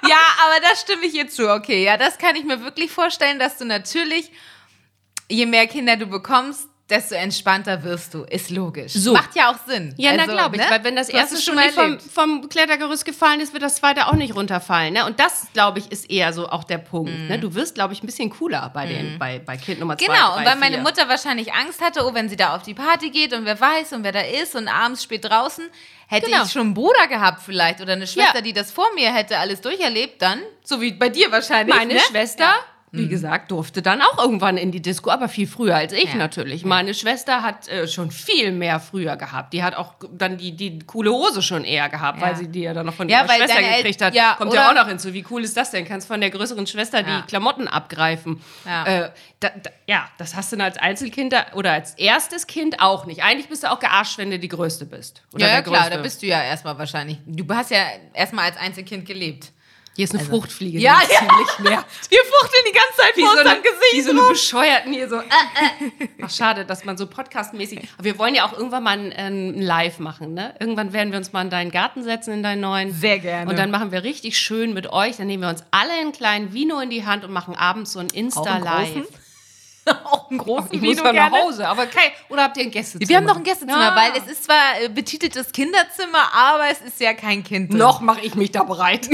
[0.07, 1.51] Ja, aber das stimme ich ihr zu.
[1.51, 4.31] Okay, ja, das kann ich mir wirklich vorstellen, dass du natürlich,
[5.29, 8.25] je mehr Kinder du bekommst, desto entspannter wirst du.
[8.25, 8.93] Ist logisch.
[8.93, 9.13] So.
[9.13, 9.95] Macht ja auch Sinn.
[9.97, 10.67] Ja, na Also, glaube ich, ne?
[10.69, 14.05] weil wenn das erste schon mal nicht vom, vom Klettergerüst gefallen ist, wird das zweite
[14.05, 14.93] auch nicht runterfallen.
[14.93, 15.03] Ne?
[15.07, 17.11] Und das, glaube ich, ist eher so auch der Punkt.
[17.27, 17.39] Ne?
[17.39, 20.05] Du wirst, glaube ich, ein bisschen cooler bei, den, bei, bei Kind Nummer zwei.
[20.05, 20.83] Genau, und weil meine vier.
[20.83, 23.93] Mutter wahrscheinlich Angst hatte, oh, wenn sie da auf die Party geht und wer weiß
[23.93, 25.65] und wer da ist und abends spät draußen,
[26.07, 26.43] hätte Genau.
[26.43, 28.41] ich schon einen Bruder gehabt vielleicht oder eine Schwester, Ja.
[28.41, 31.75] die das vor mir hätte alles durcherlebt, dann, so wie bei dir wahrscheinlich.
[31.75, 31.99] Meine ne?
[31.99, 32.53] Schwester,
[32.97, 36.15] wie gesagt, durfte dann auch irgendwann in die Disco, aber viel früher als ich Ja.
[36.15, 36.65] natürlich.
[36.65, 39.53] Meine Schwester hat äh, schon viel mehr früher gehabt.
[39.53, 42.27] Die hat auch dann die, die coole Hose schon eher gehabt, Ja.
[42.27, 44.13] weil sie die ja dann noch von Ja, ihrer Schwester gekriegt hat.
[44.15, 45.13] ja, Kommt ja auch noch hinzu.
[45.13, 45.85] Wie cool ist das denn?
[45.85, 47.21] Kannst von der größeren Schwester Ja.
[47.21, 48.41] die Klamotten abgreifen.
[48.65, 48.85] Ja.
[48.85, 52.79] Äh, da, da, ja, das hast du dann als Einzelkind da, oder als erstes Kind
[52.79, 53.23] auch nicht.
[53.23, 55.21] Eigentlich bist du auch gearscht, wenn du die Größte bist.
[55.33, 55.95] Oder Ja, ja klar, Größte.
[55.97, 57.17] da bist du ja erstmal wahrscheinlich.
[57.25, 57.79] Du hast ja
[58.13, 59.51] erstmal als Einzelkind gelebt.
[59.95, 61.07] Hier ist eine Fruchtfliege, Ja, ja.
[61.19, 61.87] ziemlich nervt.
[62.11, 63.93] Wir fuchteln die ganze Zeit wie vor so, eine, unserem Gesicht.
[63.93, 64.21] wie so eine.
[64.29, 65.15] Bescheuerten hier so.
[65.17, 66.07] Äh, äh.
[66.21, 67.79] Ach, schade, dass man so podcastmäßig.
[67.97, 70.53] Aber wir wollen ja auch irgendwann mal ein, ein Live machen, ne?
[70.59, 72.91] Irgendwann werden wir uns mal in deinen Garten setzen, in deinen neuen.
[72.93, 73.49] Sehr gerne.
[73.49, 75.15] Und dann machen wir richtig schön mit euch.
[75.17, 77.99] Dann nehmen wir uns alle einen kleinen Vino in die Hand und machen abends so
[77.99, 79.07] ein Insta-Live.
[80.03, 81.31] auch einen großen Ich muss Vino mal nach.
[81.31, 82.09] Hause, aber kein.
[82.29, 83.07] Oder habt ihr ein Gästezimmer?
[83.07, 83.95] Wir haben noch ein Gästezimmer, Ja.
[83.95, 87.69] weil es ist zwar äh, betiteltes Kinderzimmer, aber es ist ja kein Kind.
[87.71, 87.77] drin.
[87.77, 89.07] Noch mache ich mich da bereit.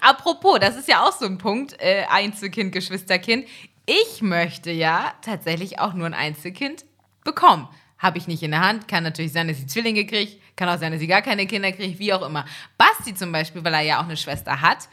[0.00, 3.46] Apropos, das ist ja auch so ein Punkt, äh, Einzelkind, Geschwisterkind.
[3.86, 6.84] Ich möchte ja tatsächlich auch nur ein Einzelkind
[7.24, 7.68] bekommen.
[7.98, 8.88] Habe ich nicht in der Hand.
[8.88, 10.40] Kann natürlich sein, dass sie Zwillinge kriegt.
[10.56, 12.44] Kann auch sein, dass sie gar keine Kinder kriegt, wie auch immer.
[12.78, 14.88] Basti zum Beispiel, weil er ja auch eine Schwester hat,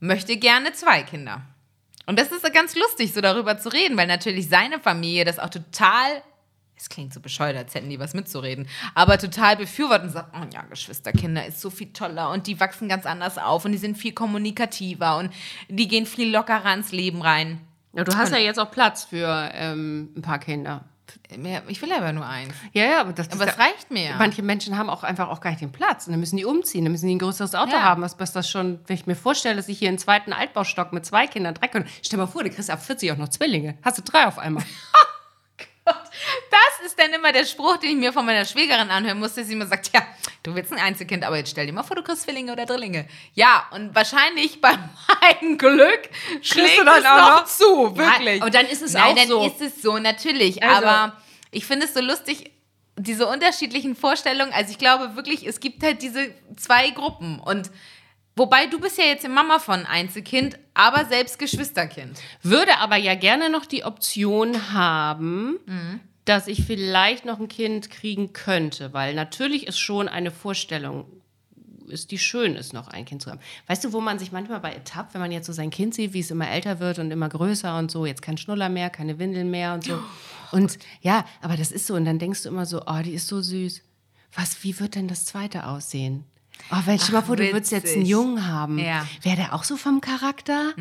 [0.00, 1.42] möchte gerne zwei Kinder.
[2.06, 5.50] Und das ist ganz lustig, so darüber zu reden, weil natürlich seine Familie das auch
[5.50, 6.22] total,
[6.78, 10.46] es klingt so bescheuert, als hätten die was mitzureden, aber total befürworten und sagt, oh
[10.52, 13.98] ja, Geschwisterkinder ist so viel toller und die wachsen ganz anders auf und die sind
[13.98, 15.32] viel kommunikativer und
[15.68, 17.60] die gehen viel lockerer ans Leben rein.
[17.94, 20.84] Ja, du hast ja jetzt auch Platz für ähm, ein paar Kinder.
[21.68, 22.52] Ich will aber nur eins.
[22.72, 24.14] Ja, ja, aber das, Aber das es reicht mir.
[24.18, 26.06] Manche Menschen haben auch einfach auch gar nicht den Platz.
[26.06, 27.82] Und dann müssen die umziehen, dann müssen die ein größeres Auto Ja.
[27.82, 28.02] haben.
[28.02, 31.06] Was, was das schon, wenn ich mir vorstelle, dass ich hier einen zweiten Altbaustock mit
[31.06, 31.90] zwei Kindern, drei Kindern.
[32.02, 33.78] Stell mal vor, du kriegst ab 40 auch noch Zwillinge.
[33.82, 34.64] Hast du drei auf einmal.
[36.50, 39.48] Das ist dann immer der Spruch, den ich mir von meiner Schwägerin anhören musste, dass
[39.48, 40.02] sie immer sagt, ja,
[40.42, 43.06] du willst ein Einzelkind, aber jetzt stell dir mal vor, du kriegst Zwillinge oder Drillinge.
[43.34, 46.08] Ja, und wahrscheinlich bei meinem Glück
[46.42, 48.38] schlägt du dann es auch noch zu, wirklich.
[48.40, 49.46] Ja, und dann ist es Nein, auch dann so.
[49.46, 50.62] ist es so, natürlich.
[50.62, 51.16] Also- aber
[51.50, 52.52] ich finde es so lustig,
[52.96, 54.52] diese unterschiedlichen Vorstellungen.
[54.52, 57.70] Also ich glaube wirklich, es gibt halt diese zwei Gruppen und
[58.38, 62.20] Wobei du bist ja jetzt die Mama von Einzelkind, aber selbst Geschwisterkind.
[62.44, 65.58] Würde aber ja gerne noch die Option haben,
[66.28, 71.06] dass ich vielleicht noch ein Kind kriegen könnte, weil natürlich ist schon eine Vorstellung,
[71.86, 73.40] ist die schön ist, noch ein Kind zu haben.
[73.66, 76.12] Weißt du, wo man sich manchmal bei ertappt, wenn man jetzt so sein Kind sieht,
[76.12, 79.18] wie es immer älter wird und immer größer und so, jetzt kein Schnuller mehr, keine
[79.18, 79.98] Windeln mehr und so.
[80.52, 81.94] Und ja, aber das ist so.
[81.94, 83.82] Und dann denkst du immer so, oh, die ist so süß.
[84.34, 86.24] Was, wie wird denn das zweite aussehen?
[86.70, 88.04] Oh, weil stell mal vor, du würdest jetzt einen.
[88.04, 88.78] Jungen haben.
[88.78, 89.06] Ja.
[89.22, 90.74] Wäre der auch so vom Charakter?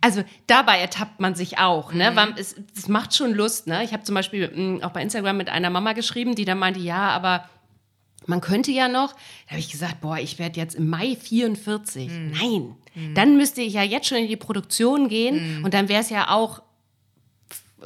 [0.00, 1.92] Also dabei ertappt man sich auch.
[1.92, 2.12] Ne?
[2.14, 3.66] Weil Es, es macht schon Lust.
[3.66, 3.84] Ne?
[3.84, 6.80] Ich habe zum Beispiel mh, auch bei Instagram mit einer Mama geschrieben, die dann meinte,
[6.80, 7.48] ja, aber
[8.26, 12.10] man könnte ja noch, da habe ich gesagt, boah, ich werde jetzt im Mai 44.
[12.40, 12.74] Nein,
[13.14, 16.30] dann müsste ich ja jetzt schon in die Produktion gehen und dann wäre es ja
[16.30, 16.62] auch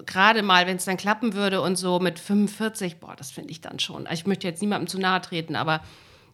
[0.06, 3.60] gerade mal, wenn es dann klappen würde und so mit 45, boah, das finde ich
[3.60, 4.06] dann schon.
[4.06, 5.80] Also ich möchte jetzt niemandem zu nahe treten, aber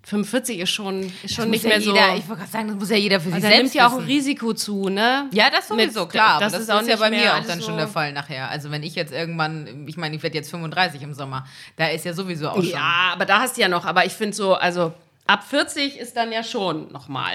[0.06, 1.92] 45 ist schon, ist schon nicht muss ja mehr so.
[1.94, 3.74] Jeder, ich wollte gerade sagen, das muss ja jeder für sich Also da selbst nimmt
[3.74, 4.04] ja auch ein.
[4.04, 5.28] Risiko zu, ne?
[5.32, 6.40] Ja, das sowieso, Mit- klar.
[6.40, 7.76] das aber das, ist ist, auch ja nicht bei mehr mir auch dann so- schon
[7.78, 8.50] der Fall nachher.
[8.50, 12.04] Also wenn ich jetzt irgendwann, ich meine, ich werde jetzt 35 im Sommer, da ist
[12.04, 12.66] ja sowieso auch schon.
[12.66, 13.84] Ja, aber da hast du ja noch.
[13.86, 14.92] Aber ich finde so, also
[15.26, 17.32] ab 40 ist dann ja schon nochmal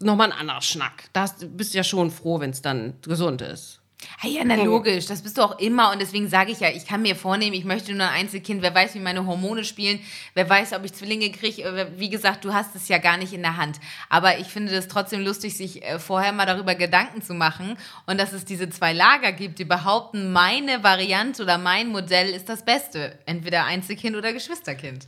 [0.00, 1.04] noch mal ein anderer Schnack.
[1.14, 3.79] Da bist du ja schon froh, wenn es dann gesund ist.
[4.22, 6.86] Ah Ja, na logisch, das bist du auch immer und deswegen sage ich ja, ich
[6.86, 10.00] kann mir vornehmen, ich möchte nur ein Einzelkind, wer weiß, wie meine Hormone spielen,
[10.34, 13.42] wer weiß, ob ich Zwillinge kriege, wie gesagt, du hast es ja gar nicht in
[13.42, 17.34] der Hand, aber ich finde das trotzdem lustig, sich äh, vorher mal darüber Gedanken zu
[17.34, 22.30] machen und dass es diese zwei Lager gibt, die behaupten, meine Variante oder mein Modell
[22.30, 25.06] ist das Beste, entweder Einzelkind oder Geschwisterkind.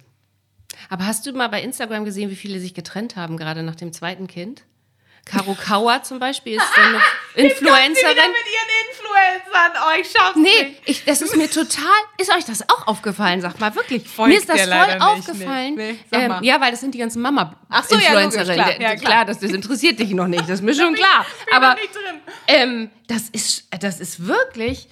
[0.88, 3.92] Aber hast du mal bei Instagram gesehen, wie viele sich getrennt haben, gerade nach dem
[3.92, 4.64] zweiten Kind?
[5.24, 6.98] Caro Kauer zum Beispiel ist so eine
[7.34, 8.16] Influencerin.
[8.16, 11.84] ihren Influencern, oh, ich schaff's Nee, ich, das ist mir total.
[12.18, 13.40] Ist euch das auch aufgefallen?
[13.40, 14.06] Sag mal wirklich.
[14.08, 15.74] Folgt mir ist das voll nicht, aufgefallen.
[15.76, 15.92] nee.
[16.10, 18.54] Nee, ähm, ja, weil das sind die ganzen mama Ach so, ja, Influencerinnen.
[18.64, 18.72] klar.
[18.76, 19.24] D- Ja, d- klar.
[19.24, 20.42] das, das interessiert dich noch nicht.
[20.42, 21.24] Das ist mir schon klar.
[21.54, 21.76] Aber
[22.48, 24.88] ähm, das ist, das ist wirklich.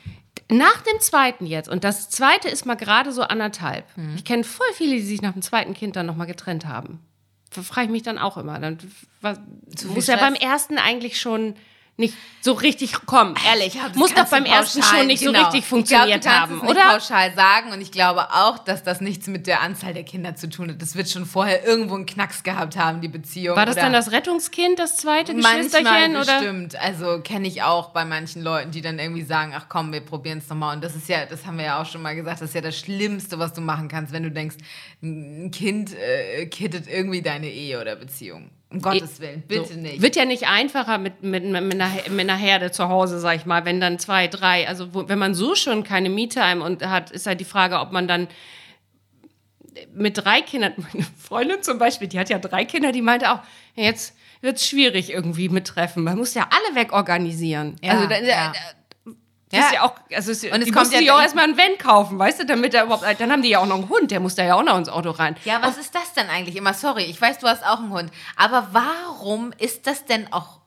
[0.53, 3.85] Nach dem zweiten jetzt, und das zweite ist mal gerade so anderthalb.
[3.97, 4.15] Mhm.
[4.17, 7.01] Ich kenne voll viele, die sich nach dem zweiten Kind dann nochmal getrennt haben.
[7.51, 8.59] Frage ich mich dann auch immer.
[8.59, 8.79] Dann
[9.21, 9.41] was,
[9.87, 11.55] muss ja beim ersten eigentlich schon
[12.01, 13.75] nicht so richtig kommen, ehrlich.
[13.75, 15.45] glaub, muss doch beim ersten schon nicht so genau.
[15.45, 16.75] richtig ich funktioniert glaub, du haben, es oder?
[16.75, 20.35] Nicht pauschal sagen und ich glaube auch, dass das nichts mit der Anzahl der Kinder
[20.35, 20.81] zu tun hat.
[20.81, 23.57] Das wird schon vorher irgendwo einen Knacks gehabt haben, die Beziehung.
[23.57, 26.17] War das oder dann das Rettungskind, das zweite Manchmal Geschwisterchen?
[26.17, 26.41] Oder?
[26.41, 26.77] bestimmt.
[26.77, 30.39] Also kenne ich auch bei manchen Leuten, die dann irgendwie sagen, ach komm, wir probieren
[30.39, 30.75] es nochmal.
[30.75, 32.63] Und das ist ja, das haben wir ja auch schon mal gesagt, das ist ja
[32.63, 34.57] das Schlimmste, was du machen kannst, wenn du denkst,
[35.03, 38.51] ein Kind äh, kittet irgendwie deine Ehe oder Beziehung.
[38.71, 39.81] Um Gottes Willen, bitte So.
[39.81, 40.01] nicht.
[40.01, 43.45] Wird ja nicht einfacher mit, mit, mit, einer, mit einer Herde zu Hause, sag ich
[43.45, 47.11] mal, wenn dann zwei, drei, also wo, wenn man so schon keine Me-Time und hat,
[47.11, 48.29] ist halt die Frage, ob man dann
[49.93, 53.41] mit drei Kindern, meine Freundin zum Beispiel, die hat ja drei Kinder, die meinte auch,
[53.75, 56.05] jetzt wird es schwierig irgendwie mit Treffen.
[56.05, 57.77] Man muss ja alle wegorganisieren.
[57.83, 58.53] Ja, also da, ja.
[59.53, 59.75] Das ist Ja.
[59.75, 62.19] ja auch, also es, Und es die kommt ja auch dann- erstmal ein Van kaufen,
[62.19, 64.37] weißt du, damit er überhaupt, dann haben die ja auch noch einen Hund, der muss
[64.37, 65.37] da ja auch noch ins Auto rein.
[65.45, 66.73] Ja, was ist das denn eigentlich immer?
[66.73, 68.13] Sorry, ich weiß, du hast auch einen Hund.
[68.37, 70.61] Aber warum ist das denn auch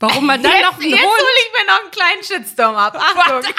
[0.00, 1.10] Warum man dann jetzt, noch einen jetzt Hund?
[1.10, 2.94] hole ich mir noch einen kleinen Shitstorm ab.
[2.96, 3.42] Achtung.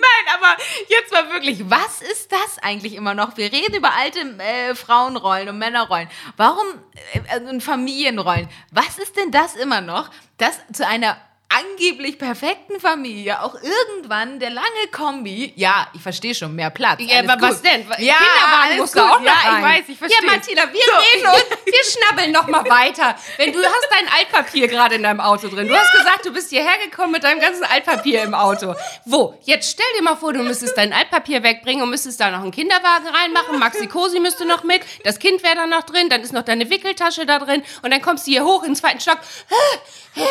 [0.00, 0.56] Nein, aber
[0.88, 3.36] jetzt mal wirklich, was ist das eigentlich immer noch?
[3.36, 6.08] Wir reden über alte äh, Frauenrollen und Männerrollen.
[6.36, 6.66] Warum
[7.12, 8.48] äh, also und Familienrollen?
[8.72, 11.16] Was ist denn das immer noch, dass zu einer
[11.50, 17.00] angeblich perfekten Familie auch irgendwann der lange Kombi, ja, ich verstehe schon, mehr Platz.
[17.00, 17.64] Ja, aber was gut.
[17.64, 17.86] denn?
[17.98, 19.02] Ja, Kinderwagen alles muss gut.
[19.02, 19.56] da auch noch Ja, rein.
[19.58, 20.26] ich weiß, ich verstehe.
[20.26, 20.92] Ja, Martina, wir So.
[20.98, 23.16] reden und wir schnabbeln noch mal weiter.
[23.38, 25.68] Wenn du hast dein Altpapier gerade in deinem Auto drin.
[25.68, 28.74] Du hast gesagt, du bist hierher gekommen mit deinem ganzen Altpapier im Auto.
[29.06, 29.38] Wo?
[29.44, 32.50] Jetzt stell dir mal vor, du müsstest dein Altpapier wegbringen und müsstest da noch einen
[32.50, 33.58] Kinderwagen reinmachen.
[33.58, 34.82] Maxi Cosi müsste noch mit.
[35.04, 36.10] Das Kind wäre da noch drin.
[36.10, 37.62] Dann ist noch deine Wickeltasche da drin.
[37.82, 39.18] Und dann kommst du hier hoch in den zweiten Stock.
[39.48, 40.24] Hä?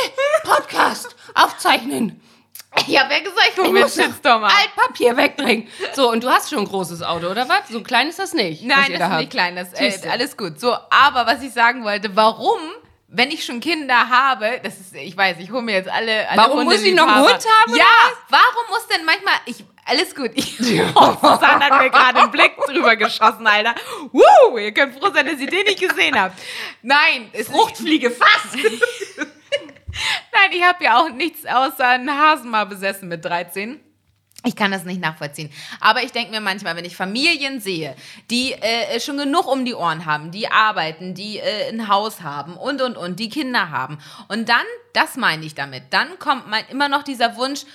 [1.16, 1.36] Podcast.
[1.36, 2.22] Aufzeichnen.
[2.88, 4.52] Ich habe ja gesagt, ich hole Ich mir einen muss noch Shitstorm ab.
[4.56, 5.68] Altpapier wegbringen.
[5.94, 7.70] So, und du hast schon ein großes Auto, oder was?
[7.70, 8.64] So klein ist das nicht.
[8.64, 9.30] Nein, das da ist nicht habt.
[9.32, 10.12] klein, das äh, du.
[10.12, 10.60] alles gut.
[10.60, 12.60] So, aber was ich sagen wollte, warum,
[13.08, 16.38] wenn ich schon Kinder habe, das ist, ich weiß, ich hole mir jetzt alle, alle
[16.38, 17.26] Warum muss ich noch einen.
[17.26, 17.86] Hund haben, Ja,
[18.30, 20.32] warum muss denn manchmal, ich, alles gut.
[20.36, 20.60] Ich,
[20.96, 23.74] oh, Susanne hat mir gerade einen Blick drüber geschossen, Alter.
[24.12, 26.38] Woo, ihr könnt froh sein, dass ihr den nicht gesehen habt.
[26.84, 28.56] Nein, es Fruchtfliege fast.
[30.34, 33.80] Nein, ich habe ja auch nichts außer einen Hasen mal besessen mit 13.
[34.46, 35.52] Ich kann das nicht nachvollziehen.
[35.80, 37.96] Aber ich denke mir manchmal, wenn ich Familien sehe,
[38.30, 42.56] die äh, schon genug um die Ohren haben, die arbeiten, die äh, ein Haus haben
[42.56, 43.98] und, und, und, die Kinder haben.
[44.28, 47.66] Und dann, das meine ich damit, dann kommt mein, immer noch dieser Wunsch,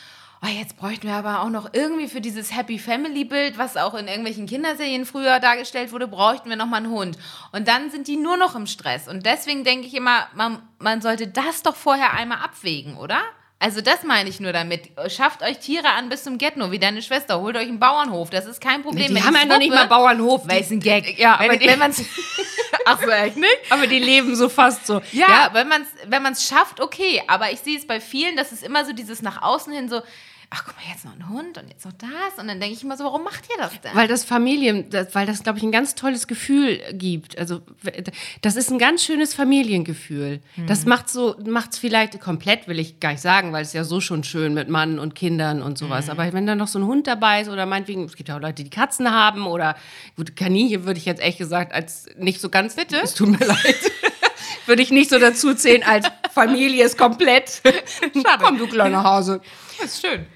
[0.45, 3.95] oh, jetzt bräuchten wir aber auch noch irgendwie für dieses Happy Family Bild, was auch
[3.95, 7.17] in irgendwelchen Kinderserien früher dargestellt wurde, bräuchten wir noch mal einen Hund.
[7.53, 9.09] Und dann sind die nur noch im Stress.
[9.09, 13.21] Und deswegen denke ich immer, man, man sollte das doch vorher einmal abwägen, oder?
[13.59, 14.91] Also das meine ich nur damit.
[15.07, 17.41] Schafft euch Tiere an bis zum Get-No, wie deine Schwester.
[17.41, 18.29] Holt euch einen Bauernhof.
[18.29, 19.07] Das ist kein Problem.
[19.07, 20.49] Die Wenn haben ja noch nicht mal Bauernhof.
[20.49, 21.17] Weil es ein Gag.
[21.17, 22.03] Ja, wenn, aber die- wenn man's,
[22.85, 23.49] Ach so, echt nicht?
[23.71, 25.01] aber die leben so fast so.
[25.13, 27.23] Ja, wenn man es wenn man's schafft, okay.
[27.29, 30.03] Aber ich sehe es bei vielen, dass es immer so dieses nach außen hin so,
[30.53, 32.39] ach guck mal, jetzt noch ein Hund und jetzt noch das.
[32.39, 33.95] Und dann denke ich immer so, warum macht ihr das denn?
[33.95, 37.39] Weil das Familien, das, weil das, glaube ich, ein ganz tolles Gefühl gibt.
[37.39, 37.63] Also
[38.43, 40.41] das ist ein ganz schönes Familiengefühl.
[40.67, 44.01] Das macht so, macht's vielleicht komplett, will ich gar nicht sagen, weil es ja so
[44.01, 46.11] schon schön mit Mann und Kindern und sowas.
[46.11, 48.41] Aber wenn da noch so ein Hund dabei ist oder meinetwegen, es gibt ja auch
[48.41, 49.77] Leute, die Katzen haben oder
[50.17, 53.01] gut, Kaninchen würde ich jetzt ehrlich gesagt als nicht so ganz bitte.
[53.03, 53.93] Es tut mir leid.
[54.67, 57.63] würde ich nicht so dazu zählen als Familie ist komplett.
[58.41, 59.41] Komm, du kleiner Hase.
[59.81, 60.27] Das ist schön.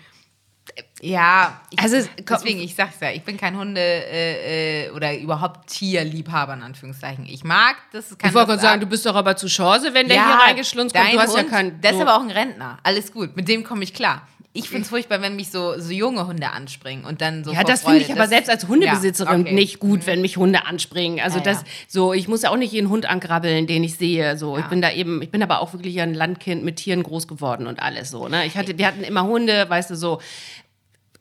[1.00, 5.68] Ja, ich, Also, deswegen, ich sag's ja, ich bin kein Hunde- äh, äh, oder überhaupt
[5.68, 7.26] Tierliebhaber, in Anführungszeichen.
[7.26, 8.12] Ich mag das.
[8.12, 10.94] Ich wollte gerade sagen, du bist doch aber zu Chance, wenn der ja, hier reingeschlunzt
[10.94, 11.12] kommt.
[11.12, 11.80] Du hast ja Hund, kein.
[11.80, 12.78] Der ist aber auch ein Rentner.
[12.82, 14.26] Alles gut, mit dem komme ich klar.
[14.52, 17.62] Ich finde es furchtbar, wenn mich so, so junge Hunde anspringen und dann so Ja,
[17.62, 19.54] das finde ich aber das- selbst als Hundebesitzerin Ja, okay.
[19.54, 21.20] nicht gut, wenn mich Hunde anspringen.
[21.20, 21.66] Also Ja, das ja.
[21.88, 24.38] so, ich muss ja auch nicht jeden Hund ankrabbeln, den ich sehe.
[24.38, 24.68] So, ich Ja.
[24.68, 27.80] bin da eben, ich bin aber auch wirklich ein Landkind mit Tieren groß geworden und
[27.82, 28.28] alles so.
[28.28, 28.46] Ne?
[28.46, 30.22] Ich hatte, wir hatten immer Hunde, weißt du so.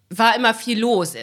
[0.10, 1.14] War immer viel los.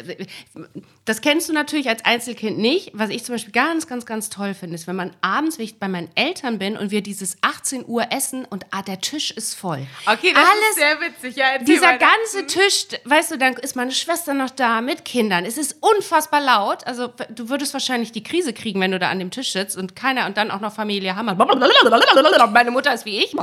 [1.05, 2.91] Das kennst du natürlich als Einzelkind nicht.
[2.95, 5.79] Was ich zum Beispiel ganz, ganz, ganz toll finde, ist, wenn man abends, wenn ich
[5.79, 9.55] bei meinen Eltern bin und wir dieses 18 Uhr essen und ah, der Tisch ist
[9.55, 9.87] voll.
[10.07, 11.37] Okay, das Alles ist sehr witzig.
[11.37, 15.45] Ja, dieser ganze Tisch, weißt du, dann ist meine Schwester noch da mit Kindern.
[15.45, 16.85] Es ist unfassbar laut.
[16.85, 19.95] Also du würdest wahrscheinlich die Krise kriegen, wenn du da an dem Tisch sitzt und
[19.95, 21.35] keiner und dann auch noch Familie Hammer.
[21.35, 23.35] Meine Mutter ist wie ich.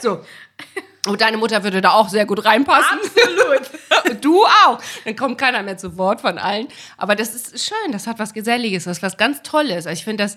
[0.00, 0.20] So.
[1.06, 2.98] Und deine Mutter würde da auch sehr gut reinpassen.
[2.98, 3.70] Absolut.
[4.10, 4.78] Und du auch.
[5.04, 6.68] Dann kommt keiner mehr zu Wort von allen.
[6.96, 7.92] Aber das ist schön.
[7.92, 9.86] Das hat was Geselliges, das ist was ganz Tolles.
[9.86, 10.36] Also ich finde das,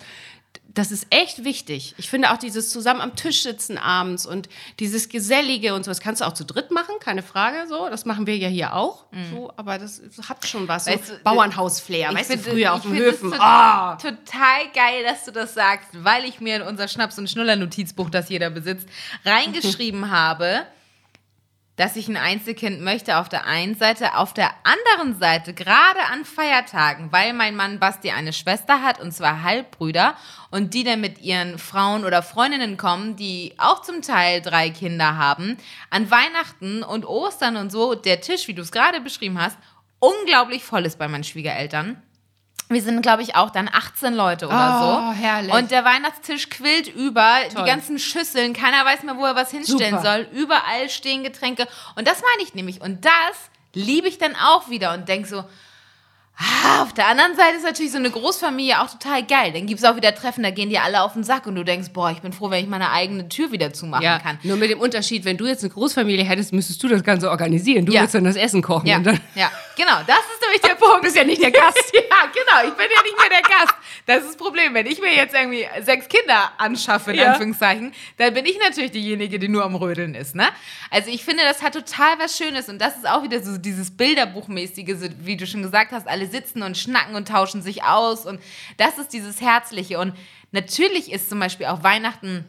[0.74, 1.96] das ist echt wichtig.
[1.98, 6.00] Ich finde auch dieses zusammen am Tisch sitzen abends und dieses Gesellige und so, das
[6.00, 7.66] kannst du auch zu dritt machen, keine Frage.
[7.68, 9.06] So, das machen wir ja hier auch.
[9.32, 10.86] So, aber das hat schon was.
[10.86, 10.96] So Mhm.
[11.00, 13.32] Weißt du, Bauernhaus-Flair, weißt du, finde- früher auf den Höfen.
[13.32, 13.96] es tot- Ah!
[13.96, 18.30] Total geil, dass du das sagst, weil ich mir in unser Schnaps- und Schnuller-Notizbuch, das
[18.30, 18.88] jeder besitzt,
[19.26, 20.66] reingeschrieben habe,
[21.80, 26.26] dass ich ein Einzelkind möchte auf der einen Seite, auf der anderen Seite, gerade an
[26.26, 30.16] Feiertagen, weil mein Mann Basti eine Schwester hat und zwar Halbbrüder
[30.52, 35.16] und die dann mit ihren Frauen oder Freundinnen kommen, die auch zum Teil drei Kinder
[35.16, 35.56] haben,
[35.90, 39.58] an Weihnachten und Ostern und so, der Tisch, wie du es gerade beschrieben hast,
[40.00, 42.02] unglaublich voll ist bei meinen Schwiegereltern.
[42.72, 45.20] Wir sind, glaube ich, auch dann 18 Leute oder Oh, so.
[45.20, 45.52] herrlich.
[45.54, 47.64] Und der Weihnachtstisch quillt über, Toll.
[47.64, 50.02] die ganzen Schüsseln, keiner weiß mehr, wo er was hinstellen Super.
[50.04, 50.28] soll.
[50.34, 51.68] Überall stehen Getränke.
[51.96, 52.80] Und das meine ich nämlich.
[52.82, 53.14] Und das
[53.74, 55.44] liebe ich dann auch wieder und denke so,
[56.40, 59.52] ah, auf der anderen Seite ist natürlich so eine Großfamilie auch total geil.
[59.54, 61.64] Dann gibt es auch wieder Treffen, da gehen die alle auf den Sack und du
[61.64, 64.40] denkst, boah, ich bin froh, wenn ich meine eigene Tür wieder zumachen Ja, kann.
[64.44, 67.86] nur mit dem Unterschied, wenn du jetzt eine Großfamilie hättest, müsstest du das Ganze organisieren.
[67.86, 68.02] Du Ja.
[68.02, 68.88] würdest dann das Essen kochen.
[68.88, 70.98] Ja, Und dann, ja, genau, das ist nämlich der Punkt.
[70.98, 71.78] du bist ja nicht der Gast.
[72.10, 72.68] Ja, genau.
[72.70, 73.74] Ich bin ja nicht mehr der Gast.
[74.06, 74.74] Das ist das Problem.
[74.74, 77.32] Wenn ich mir jetzt irgendwie sechs Kinder anschaffe, in Ja.
[77.32, 80.36] Anführungszeichen, dann bin ich natürlich diejenige, die nur am Rödeln ist.
[80.36, 80.48] Ne?
[80.90, 82.68] Also ich finde, das hat total was Schönes.
[82.68, 86.64] Und das ist auch wieder so dieses Bilderbuchmäßige, wie du schon gesagt hast, alle sitzen
[86.64, 88.26] und schnacken und tauschen sich aus.
[88.26, 88.40] Und
[88.78, 90.00] das ist dieses Herzliche.
[90.00, 90.14] Und
[90.52, 92.46] natürlich ist zum Beispiel auch Weihnachten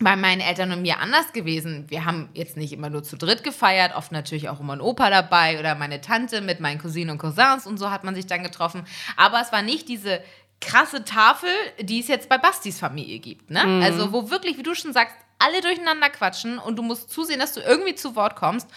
[0.00, 1.86] bei meinen Eltern und mir anders gewesen.
[1.88, 5.10] Wir haben jetzt nicht immer nur zu dritt gefeiert, oft natürlich auch immer ein Opa
[5.10, 8.42] dabei oder meine Tante mit meinen Cousinen und Cousins und so hat man sich dann
[8.42, 8.86] getroffen.
[9.16, 10.20] Aber es war nicht diese
[10.60, 13.50] krasse Tafel, die es jetzt bei Bastis Familie gibt.
[13.50, 13.82] Ne?
[13.82, 17.52] Also wo wirklich, wie du schon sagst, alle durcheinander quatschen und du musst zusehen, dass
[17.52, 18.68] du irgendwie zu Wort kommst.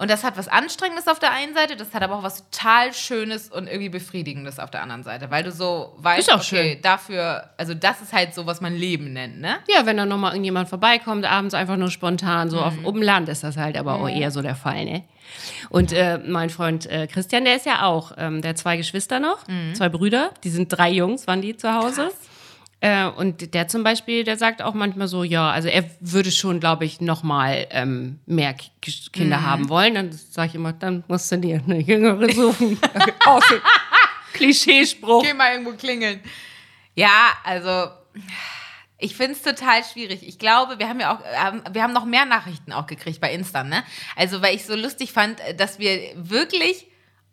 [0.00, 2.94] Und das hat was Anstrengendes auf der einen Seite, das hat aber auch was total
[2.94, 6.74] Schönes und irgendwie Befriedigendes auf der anderen Seite, weil du so weißt, Ist auch okay,
[6.74, 6.82] schön.
[6.82, 9.56] dafür, also das ist halt so, was man Leben nennt, ne?
[9.66, 13.28] Ja, wenn dann nochmal irgendjemand vorbeikommt, abends einfach nur spontan, so auf auf dem Land
[13.28, 15.02] ist das halt aber auch eher so der Fall, ne?
[15.68, 19.18] Und äh, mein Freund äh, Christian, der ist ja auch, ähm, der hat zwei Geschwister
[19.18, 19.40] noch,
[19.74, 22.10] zwei Brüder, die sind drei Jungs, waren die zu Hause.
[22.80, 26.60] Äh, und der zum Beispiel, der sagt auch manchmal so, ja, also er würde schon,
[26.60, 28.70] glaube ich, nochmal ähm, mehr Ki-
[29.12, 29.94] Kinder haben wollen.
[29.94, 32.78] Dann sage ich immer, dann musst du dir eine Jüngere suchen.
[34.32, 35.24] Klischeespruch.
[35.24, 36.20] Geh mal irgendwo klingeln.
[36.94, 37.90] Ja, also
[38.98, 40.26] ich finde es total schwierig.
[40.26, 41.20] Ich glaube, wir haben ja auch,
[41.52, 43.82] ähm, wir haben noch mehr Nachrichten auch gekriegt bei Insta, ne?
[44.16, 46.86] Also, weil ich so lustig fand, dass wir wirklich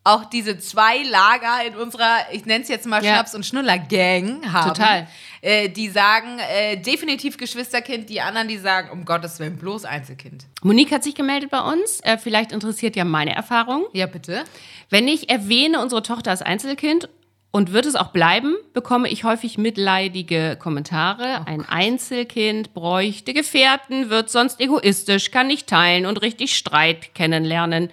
[0.06, 3.15] auch diese zwei Lager in unserer, ich nenne es jetzt mal Ja.
[3.15, 4.70] Schnaps- und Schnuller-Gang haben.
[4.70, 5.08] Total.
[5.41, 10.46] Äh, die sagen, äh, definitiv Geschwisterkind, die anderen, die sagen, um Gottes Willen, bloß Einzelkind.
[10.62, 12.00] Monique hat sich gemeldet bei uns.
[12.02, 13.88] Äh, vielleicht interessiert ja meine Erfahrung.
[13.94, 14.44] Ja, bitte.
[14.91, 17.10] Wenn ich erwähne, unsere Tochter ist Einzelkind
[17.50, 21.48] und wird es auch bleiben, bekomme ich häufig mitleidige Kommentare.
[21.48, 27.89] Ein Einzelkind bräuchte Gefährten, wird sonst egoistisch, kann nicht teilen und richtig Streit kennenlernen.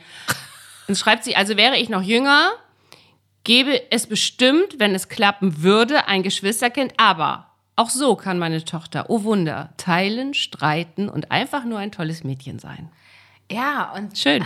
[0.87, 2.53] Dann schreibt sie, also wäre ich noch jünger,
[3.45, 9.07] gäbe es bestimmt, wenn es klappen würde, ein Geschwisterkind, aber auch so kann meine Tochter,
[9.09, 12.91] oh Wunder, teilen, streiten und einfach nur ein tolles Mädchen sein.
[13.51, 14.45] Ja, und Schön.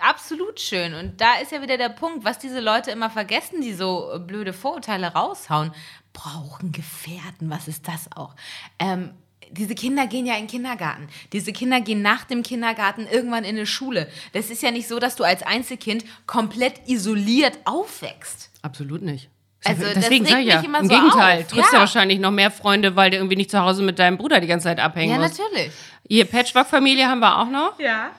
[0.00, 0.94] absolut schön.
[0.94, 4.18] Und da ist ja wieder der Punkt, was diese Leute immer vergessen, die so äh,
[4.18, 5.72] blöde Vorurteile raushauen.
[6.12, 8.34] Brauchen Gefährten, was ist das auch?
[8.78, 9.14] Ähm,
[9.50, 11.08] diese Kinder gehen ja in den Kindergarten.
[11.32, 14.08] Diese Kinder gehen nach dem Kindergarten irgendwann in eine Schule.
[14.32, 18.50] Das ist ja nicht so, dass du als Einzelkind komplett isoliert aufwächst.
[18.62, 19.28] Absolut nicht.
[19.64, 21.46] Also, das Deswegen regt sag ich ja, im so Gegenteil, auf.
[21.48, 21.78] triffst Ja.
[21.78, 24.46] ja wahrscheinlich noch mehr Freunde, weil du irgendwie nicht zu Hause mit deinem Bruder die
[24.46, 25.40] ganze Zeit abhängen Ja, musst.
[25.40, 25.72] natürlich.
[26.08, 27.78] Hier, Patchwork-Familie haben wir auch noch.
[27.80, 28.10] Ja.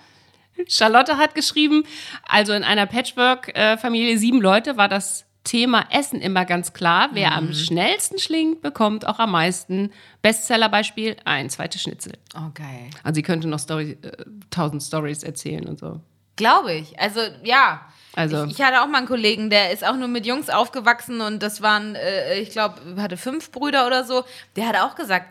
[0.67, 1.83] Charlotte hat geschrieben,
[2.27, 7.09] also in einer Patchwork-Familie, sieben Leute, war das Thema Essen immer ganz klar.
[7.13, 9.91] Wer am schnellsten schlingt, bekommt auch am meisten.
[10.21, 12.13] Bestsellerbeispiel, ein zweites Schnitzel.
[12.49, 12.89] Okay.
[13.03, 14.11] Also sie könnte noch Story, äh,
[14.49, 16.01] tausend Stories erzählen und so.
[16.35, 16.99] Glaube ich.
[16.99, 17.81] Also, ja.
[18.13, 21.21] Also- ich, ich hatte auch mal einen Kollegen, der ist auch nur mit Jungs aufgewachsen
[21.21, 24.23] und das waren, äh, ich glaube, hatte fünf Brüder oder so.
[24.55, 25.27] Der hat auch gesagt,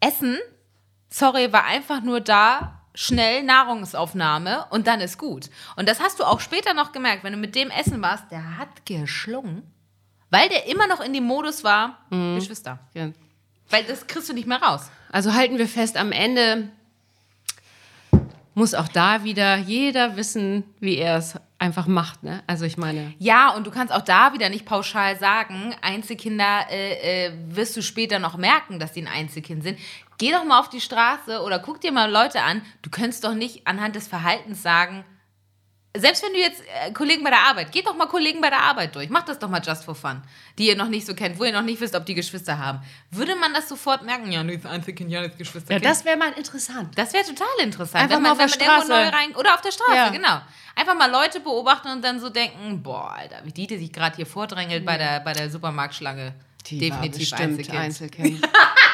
[0.00, 0.38] Essen,
[1.10, 5.50] sorry, war einfach nur da, schnell Nahrungsaufnahme und dann ist gut.
[5.76, 8.58] Und das hast du auch später noch gemerkt, wenn du mit dem Essen warst, der
[8.58, 9.62] hat geschlungen,
[10.30, 12.78] weil der immer noch in dem Modus war, Geschwister.
[12.94, 13.10] Ja.
[13.70, 14.90] Weil das kriegst du nicht mehr raus.
[15.12, 16.70] Also halten wir fest, am Ende
[18.58, 22.24] muss auch da wieder jeder wissen, wie er es einfach macht.
[22.24, 22.42] Ne?
[22.48, 27.26] Also ich meine, Ja, und du kannst auch da wieder nicht pauschal sagen, Einzelkinder äh,
[27.26, 29.78] äh, wirst du später noch merken, dass die ein Einzelkind sind.
[30.18, 32.62] Geh doch mal auf die Straße oder guck dir mal Leute an.
[32.82, 35.04] Du könntest doch nicht anhand des Verhaltens sagen,
[35.96, 38.60] selbst wenn du jetzt äh, Kollegen bei der Arbeit, geht doch mal Kollegen bei der
[38.60, 39.08] Arbeit durch.
[39.08, 40.22] Macht das doch mal just for fun,
[40.58, 42.80] die ihr noch nicht so kennt, wo ihr noch nicht wisst, ob die Geschwister haben.
[43.10, 44.30] Würde man das sofort merken?
[44.30, 45.82] Ja, das Einzelkind, ja, das Geschwisterkind.
[45.84, 46.96] ja, das wäre mal interessant.
[46.96, 48.04] Das wäre total interessant.
[48.04, 48.88] Einfach wenn mal man, auf wenn der Straße.
[48.88, 50.08] neu rein oder auf der Straße, Ja.
[50.10, 50.40] genau.
[50.76, 54.14] Einfach mal Leute beobachten und dann so denken, boah, Alter, wie die, die sich gerade
[54.16, 56.34] hier vordrängelt bei der, bei der Supermarktschlange.
[56.70, 57.76] Definitiv Einzelkind.
[57.78, 58.48] Einzelkind.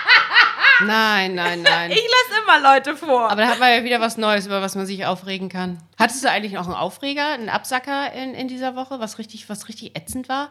[0.80, 1.90] nein, nein, nein.
[1.90, 3.30] Ich lasse immer Leute vor.
[3.30, 5.78] Aber da hat man ja wieder was Neues, über was man sich aufregen kann.
[5.98, 9.68] Hattest du eigentlich noch einen Aufreger, einen Absacker in, in dieser Woche, was richtig, was
[9.68, 10.50] richtig ätzend war?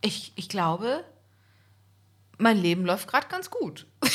[0.00, 1.04] ich, ich glaube,
[2.38, 3.86] mein Leben läuft gerade ganz gut.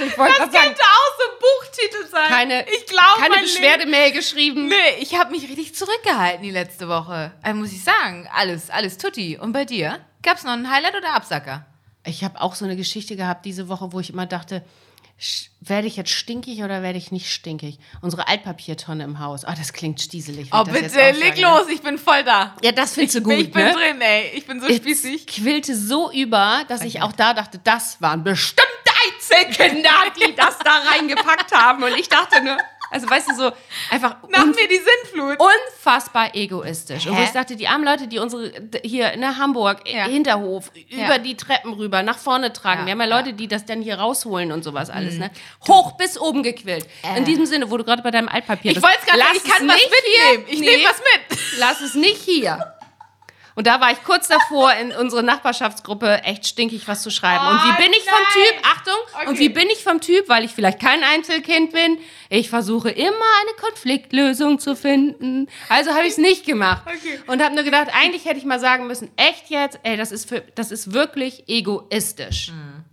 [0.00, 2.28] Ich wollte gerade sagen, auch so ein Buchtitel sein.
[2.28, 4.68] keine, ich glaube, keine Beschwerdemail geschrieben.
[4.68, 7.32] Nee, ich habe mich richtig zurückgehalten die letzte Woche.
[7.42, 9.36] Also muss ich sagen, alles, alles tutti.
[9.36, 9.98] Und bei dir?
[10.22, 11.66] Gab's noch ein Highlight oder Absacker?
[12.04, 14.64] Ich habe auch so eine Geschichte gehabt diese Woche, wo ich immer dachte,
[15.60, 17.78] werde ich jetzt stinkig oder werde ich nicht stinkig?
[18.00, 19.44] Unsere Altpapiertonne im Haus.
[19.44, 20.50] Ah, das klingt stieselig.
[20.52, 22.54] Oh, bitte, leg los, ich bin voll da.
[22.62, 23.72] Ja, das findest du gut, ich bin ne?
[23.72, 24.30] drin, ey.
[24.34, 25.26] Ich bin so Es spießig.
[25.26, 28.68] quillte so über, dass ich auch da dachte, das waren bestimmte
[29.12, 29.90] Einzelkinder,
[30.24, 31.82] die das da reingepackt haben.
[31.82, 32.56] Und ich dachte nur,
[32.90, 33.52] also weißt du, so
[33.90, 35.38] einfach Nach unf- mir die Sintflut.
[35.38, 37.06] unfassbar egoistisch.
[37.06, 37.24] Und wo Hä?
[37.24, 38.52] ich dachte, die armen Leute, die unsere
[38.84, 40.04] hier in Hamburg, Ja.
[40.06, 41.06] Hinterhof, Ja.
[41.06, 42.80] über die Treppen rüber, nach vorne tragen.
[42.80, 43.06] Ja, Wir haben ja.
[43.06, 43.12] Mhm.
[43.12, 45.30] Leute, die das dann hier rausholen und sowas alles, ne?
[45.68, 46.86] Hoch bis oben gequillt.
[47.16, 49.68] In diesem Sinne, wo du gerade bei deinem Altpapier Ich wollte es gerade ich kann
[49.68, 50.44] was mitnehmen.
[50.48, 50.66] Ich Nee.
[50.76, 51.38] nehme was mit.
[51.58, 52.74] Lass es nicht hier.
[53.58, 57.44] Und da war ich kurz davor, in unsere Nachbarschaftsgruppe echt stinkig was zu schreiben.
[57.44, 58.32] und wie Oh, bin ich vom nein.
[58.54, 58.62] Typ?
[58.62, 59.28] Achtung!
[59.28, 61.98] Und wie bin ich vom Typ, weil ich vielleicht kein Einzelkind bin?
[62.28, 65.48] Ich versuche immer eine Konfliktlösung zu finden.
[65.68, 66.84] Also habe ich es nicht gemacht.
[66.86, 67.18] Okay.
[67.26, 70.28] Und habe nur gedacht, eigentlich hätte ich mal sagen müssen, echt jetzt, ey, das ist,
[70.28, 72.50] für, das ist wirklich egoistisch.
[72.50, 72.84] Hm.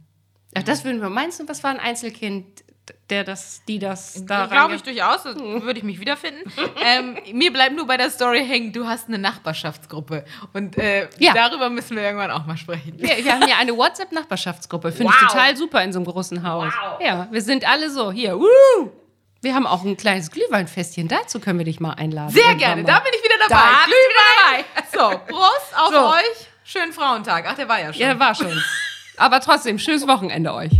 [0.55, 1.11] Ja, das würden wir.
[1.11, 2.63] Meinst du, was war ein Einzelkind,
[3.09, 6.51] der das, die das da Glaube ich durchaus, das würde ich mich wiederfinden.
[6.85, 10.25] ähm, mir bleibt nur bei der Story hängen, du hast eine Nachbarschaftsgruppe.
[10.53, 11.33] Und äh, Ja.
[11.33, 12.93] darüber müssen wir irgendwann auch mal sprechen.
[12.97, 14.91] Wir, wir haben ja eine WhatsApp-Nachbarschaftsgruppe.
[14.91, 15.21] Finde Wow.
[15.21, 16.73] ich total super in so einem großen Haus.
[16.81, 16.99] Wow.
[17.01, 18.37] Ja, wir sind alle so hier.
[18.39, 18.91] Woo!
[19.41, 21.07] Wir haben auch ein kleines Glühweinfestchen.
[21.07, 22.31] Dazu können wir dich mal einladen.
[22.31, 23.61] Sehr gerne, da bin ich wieder dabei.
[23.61, 25.19] Da bist du Glühwein.
[25.27, 26.07] So, Prost auf So.
[26.15, 26.47] euch.
[26.63, 27.45] Schönen Frauentag.
[27.47, 28.01] Ach, der war ja schon.
[28.01, 28.59] Ja, war schon.
[29.17, 30.71] Aber trotzdem, schönes Wochenende euch.